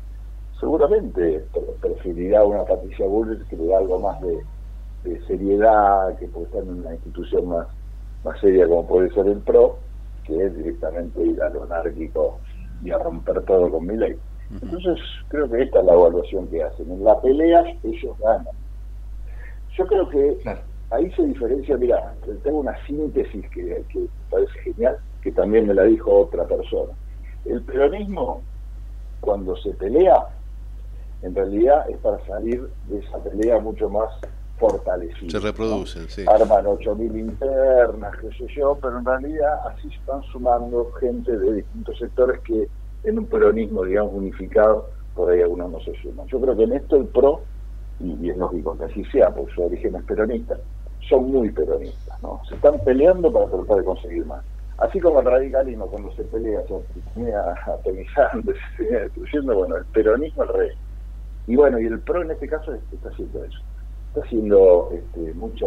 seguramente 0.63 1.45
preferirá 1.81 2.45
una 2.45 2.63
Patricia 2.63 3.05
Bullrich 3.05 3.45
que 3.49 3.57
le 3.57 3.67
da 3.67 3.79
algo 3.79 3.99
más 3.99 4.17
de, 4.21 5.21
seriedad, 5.27 6.17
que 6.17 6.27
puede 6.27 6.45
estar 6.45 6.63
en 6.63 6.69
una 6.69 6.93
institución 6.93 7.49
más, 7.49 7.67
más 8.23 8.39
seria 8.39 8.65
como 8.65 8.87
puede 8.87 9.13
ser 9.13 9.27
el 9.27 9.39
PRO, 9.39 9.77
que 10.23 10.45
es 10.45 10.55
directamente 10.55 11.21
ir 11.21 11.43
a 11.43 11.49
lo 11.49 11.63
anárquico 11.63 12.39
y 12.81 12.91
a 12.91 12.97
romper 12.97 13.41
todo 13.43 13.69
con 13.69 13.85
mi 13.85 13.97
ley. 13.97 14.15
Entonces, 14.61 14.99
creo 15.27 15.49
que 15.49 15.63
esta 15.63 15.79
es 15.79 15.85
la 15.85 15.93
evaluación 15.93 16.47
que 16.47 16.63
hacen. 16.63 16.89
En 16.89 17.03
la 17.03 17.19
pelea 17.19 17.65
ellos 17.83 18.17
ganan. 18.19 18.55
Yo 19.77 19.85
creo 19.85 20.07
que 20.07 20.37
ahí 20.91 21.11
se 21.11 21.25
diferencia, 21.25 21.75
mira, 21.75 22.13
tengo 22.43 22.59
una 22.59 22.77
síntesis 22.85 23.49
que, 23.49 23.83
que 23.89 24.07
parece 24.29 24.59
genial, 24.59 24.97
que 25.21 25.33
también 25.33 25.67
me 25.67 25.73
la 25.73 25.83
dijo 25.83 26.19
otra 26.19 26.45
persona. 26.45 26.93
El 27.43 27.61
peronismo, 27.63 28.41
cuando 29.19 29.57
se 29.57 29.71
pelea, 29.71 30.29
en 31.23 31.33
realidad 31.33 31.89
es 31.89 31.97
para 31.97 32.23
salir 32.25 32.69
de 32.89 32.99
esa 32.99 33.17
pelea 33.23 33.57
mucho 33.59 33.89
más 33.89 34.09
fortalecido. 34.59 35.31
Se 35.31 35.39
reproducen, 35.39 36.09
sí. 36.09 36.25
Arman 36.27 36.65
8.000 36.65 37.17
internas, 37.17 38.15
qué 38.19 38.29
sé 38.37 38.53
yo, 38.53 38.77
pero 38.81 38.99
en 38.99 39.05
realidad 39.05 39.67
así 39.67 39.87
están 39.87 40.21
sumando 40.23 40.91
gente 40.99 41.35
de 41.37 41.55
distintos 41.55 41.97
sectores 41.97 42.41
que 42.41 42.67
en 43.05 43.19
un 43.19 43.25
peronismo, 43.25 43.83
digamos, 43.83 44.13
unificado, 44.13 44.89
por 45.15 45.31
ahí 45.31 45.41
algunos 45.41 45.71
no 45.71 45.79
se 45.81 45.93
suman. 46.01 46.27
Yo 46.27 46.41
creo 46.41 46.57
que 46.57 46.63
en 46.63 46.73
esto 46.73 46.97
el 46.97 47.05
PRO, 47.05 47.41
y, 47.99 48.29
es 48.29 48.37
lógico 48.37 48.77
que 48.77 48.85
así 48.85 49.05
sea, 49.05 49.29
porque 49.29 49.53
su 49.53 49.63
origen 49.63 49.95
es 49.95 50.03
peronista, 50.03 50.57
son 51.07 51.31
muy 51.31 51.51
peronistas, 51.51 52.21
¿no? 52.21 52.41
Se 52.49 52.55
están 52.55 52.79
peleando 52.83 53.31
para 53.31 53.47
tratar 53.47 53.77
de 53.77 53.83
conseguir 53.85 54.25
más. 54.25 54.43
Así 54.77 54.99
como 54.99 55.19
el 55.19 55.25
radicalismo 55.25 55.87
cuando 55.87 56.11
se 56.15 56.23
pelea 56.23 56.61
se 56.67 57.01
termina 57.13 57.55
atomizando, 57.65 58.51
se 58.77 58.77
termina 58.77 58.99
destruyendo, 58.99 59.55
bueno, 59.55 59.77
el 59.77 59.85
peronismo 59.85 60.43
al 60.43 60.49
rey 60.49 60.69
y 61.47 61.55
bueno, 61.55 61.79
y 61.79 61.85
el 61.85 61.99
PRO 61.99 62.21
en 62.21 62.31
este 62.31 62.47
caso 62.47 62.73
está 62.73 63.09
haciendo 63.09 63.43
eso. 63.43 63.59
Está 64.09 64.21
haciendo 64.21 64.89
este, 64.93 65.33
mucha 65.33 65.65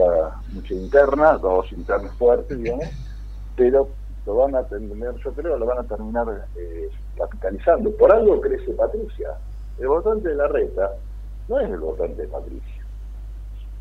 mucha 0.52 0.74
interna, 0.74 1.32
dos 1.38 1.70
internas 1.72 2.14
fuertes, 2.16 2.58
digamos, 2.58 2.86
pero 3.56 3.88
lo 4.24 4.36
van 4.36 4.54
a 4.54 4.62
tener, 4.64 5.14
yo 5.16 5.32
creo, 5.32 5.56
lo 5.58 5.66
van 5.66 5.78
a 5.78 5.84
terminar 5.84 6.46
eh, 6.56 6.88
capitalizando. 7.16 7.90
Por 7.96 8.12
algo 8.12 8.40
crece 8.40 8.72
Patricia. 8.72 9.30
El 9.78 9.88
votante 9.88 10.30
de 10.30 10.34
la 10.34 10.48
reta 10.48 10.92
no 11.48 11.60
es 11.60 11.70
el 11.70 11.78
votante 11.78 12.22
de 12.22 12.28
Patricia. 12.28 12.84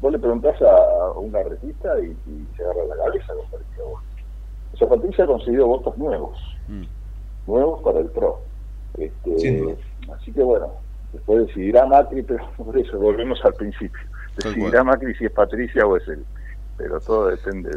Vos 0.01 0.12
le 0.12 0.19
preguntás 0.19 0.62
a 0.62 1.12
una 1.17 1.41
retista 1.41 1.99
y, 1.99 2.15
se 2.55 2.63
agarra 2.63 2.86
la 2.86 3.05
cabeza 3.05 3.34
con 3.34 3.49
Patricia 3.49 3.84
O 3.86 4.77
sea, 4.77 4.89
Patricia 4.89 5.23
ha 5.23 5.27
conseguido 5.27 5.67
votos 5.67 5.97
nuevos, 5.97 6.38
mm. 6.67 6.84
nuevos 7.47 7.81
para 7.81 7.99
el 7.99 8.08
PRO. 8.08 8.39
Este, 8.97 9.77
así 10.13 10.31
que 10.31 10.43
bueno, 10.43 10.73
Después 11.13 11.48
decidirá 11.48 11.86
Macri, 11.86 12.24
pero 12.24 12.50
por 12.58 12.78
eso 12.78 13.00
volvemos 13.00 13.44
al 13.44 13.54
principio. 13.54 14.02
Decidirá 14.38 14.84
Macri 14.84 15.15
si 15.15 15.26
es 15.26 15.32
Patricia 15.32 15.86
o 15.86 15.98
es 15.98 16.08
él. 16.08 16.26
Pero 16.78 17.00
todo 17.00 17.28
depende 17.28 17.70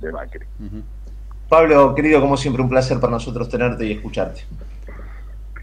de, 0.00 0.12
Macri. 0.12 0.46
Pablo, 1.48 1.94
querido, 1.94 2.20
como 2.20 2.36
siempre, 2.36 2.62
un 2.62 2.68
placer 2.68 3.00
para 3.00 3.10
nosotros 3.10 3.48
tenerte 3.48 3.84
y 3.84 3.92
escucharte. 3.92 4.42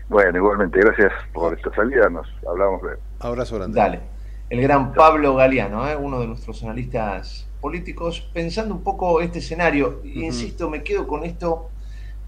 Bueno, 0.10 0.38
igualmente, 0.38 0.80
gracias 0.80 1.14
por 1.32 1.54
esta 1.54 1.74
salida. 1.74 2.10
Nos 2.10 2.28
hablamos 2.46 2.82
luego. 2.82 3.00
Abrazo 3.20 3.56
grande. 3.56 3.80
Dale. 3.80 4.00
El 4.50 4.62
gran 4.62 4.94
Pablo 4.94 5.36
Galeano, 5.36 5.88
¿eh? 5.88 5.96
uno 5.96 6.20
de 6.20 6.28
nuestros 6.28 6.62
analistas 6.64 7.48
políticos, 7.62 8.30
pensando 8.34 8.76
un 8.76 8.84
poco 8.84 9.22
este 9.22 9.40
escenario. 9.40 10.02
Insisto, 10.04 10.70
me 10.70 10.84
quedo 10.84 11.08
con 11.08 11.24
esto 11.24 11.70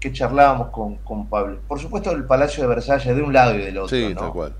que 0.00 0.12
charlábamos 0.12 0.68
con, 0.68 0.96
con 0.96 1.28
Pablo. 1.28 1.58
Por 1.68 1.78
supuesto, 1.78 2.10
el 2.12 2.24
Palacio 2.24 2.62
de 2.62 2.70
Versalles 2.70 3.14
de 3.14 3.22
un 3.22 3.34
lado 3.34 3.54
y 3.54 3.58
del 3.58 3.76
otro. 3.76 3.94
Sí, 3.94 4.14
tal 4.14 4.32
cual 4.32 4.54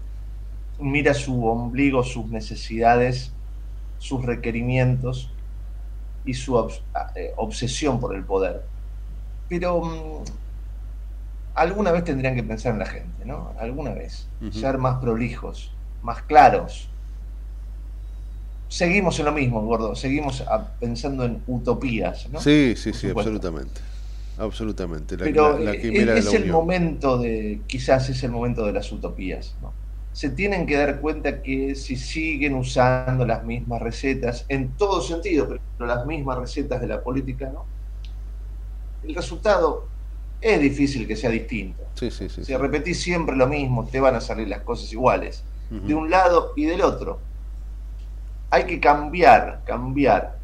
mira 0.84 1.14
su 1.14 1.46
ombligo, 1.46 2.04
sus 2.04 2.26
necesidades, 2.26 3.32
sus 3.98 4.24
requerimientos 4.24 5.30
y 6.26 6.34
su 6.34 6.58
eh, 7.14 7.32
obsesión 7.36 7.98
por 7.98 8.14
el 8.14 8.22
poder. 8.24 8.62
Pero 9.48 9.80
mm, 9.80 10.24
alguna 11.54 11.90
vez 11.90 12.04
tendrían 12.04 12.34
que 12.34 12.42
pensar 12.42 12.74
en 12.74 12.78
la 12.80 12.86
gente, 12.86 13.24
¿no? 13.24 13.52
Alguna 13.58 13.94
vez. 13.94 14.28
Ser 14.50 14.76
más 14.76 15.00
prolijos, 15.00 15.72
más 16.02 16.22
claros. 16.22 16.88
Seguimos 18.68 19.18
en 19.18 19.24
lo 19.24 19.32
mismo, 19.32 19.62
gordo. 19.62 19.94
Seguimos 19.94 20.44
pensando 20.80 21.24
en 21.24 21.42
utopías, 21.46 22.28
¿no? 22.30 22.40
Sí, 22.40 22.74
sí, 22.76 22.92
sí, 22.92 23.08
absolutamente. 23.08 23.80
Absolutamente. 24.36 25.16
Pero 25.16 25.58
es 25.58 26.34
el 26.34 26.50
momento 26.50 27.16
de, 27.18 27.62
quizás 27.66 28.10
es 28.10 28.22
el 28.22 28.32
momento 28.32 28.66
de 28.66 28.72
las 28.72 28.90
utopías, 28.92 29.54
¿no? 29.62 29.83
Se 30.14 30.30
tienen 30.30 30.64
que 30.64 30.76
dar 30.76 31.00
cuenta 31.00 31.42
que 31.42 31.74
si 31.74 31.96
siguen 31.96 32.54
usando 32.54 33.26
las 33.26 33.42
mismas 33.42 33.82
recetas, 33.82 34.46
en 34.48 34.70
todo 34.76 35.02
sentido, 35.02 35.48
pero 35.48 35.88
las 35.88 36.06
mismas 36.06 36.38
recetas 36.38 36.80
de 36.80 36.86
la 36.86 37.02
política, 37.02 37.50
¿no? 37.52 37.64
El 39.02 39.12
resultado 39.16 39.88
es 40.40 40.60
difícil 40.60 41.08
que 41.08 41.16
sea 41.16 41.30
distinto. 41.30 41.82
si 42.44 42.56
repetís 42.56 43.00
siempre 43.02 43.34
lo 43.34 43.48
mismo, 43.48 43.86
te 43.86 43.98
van 43.98 44.14
a 44.14 44.20
salir 44.20 44.46
las 44.46 44.60
cosas 44.60 44.92
iguales, 44.92 45.42
de 45.68 45.94
un 45.94 46.08
lado 46.08 46.52
y 46.54 46.66
del 46.66 46.82
otro. 46.82 47.18
Hay 48.50 48.66
que 48.66 48.78
cambiar, 48.78 49.62
cambiar 49.66 50.38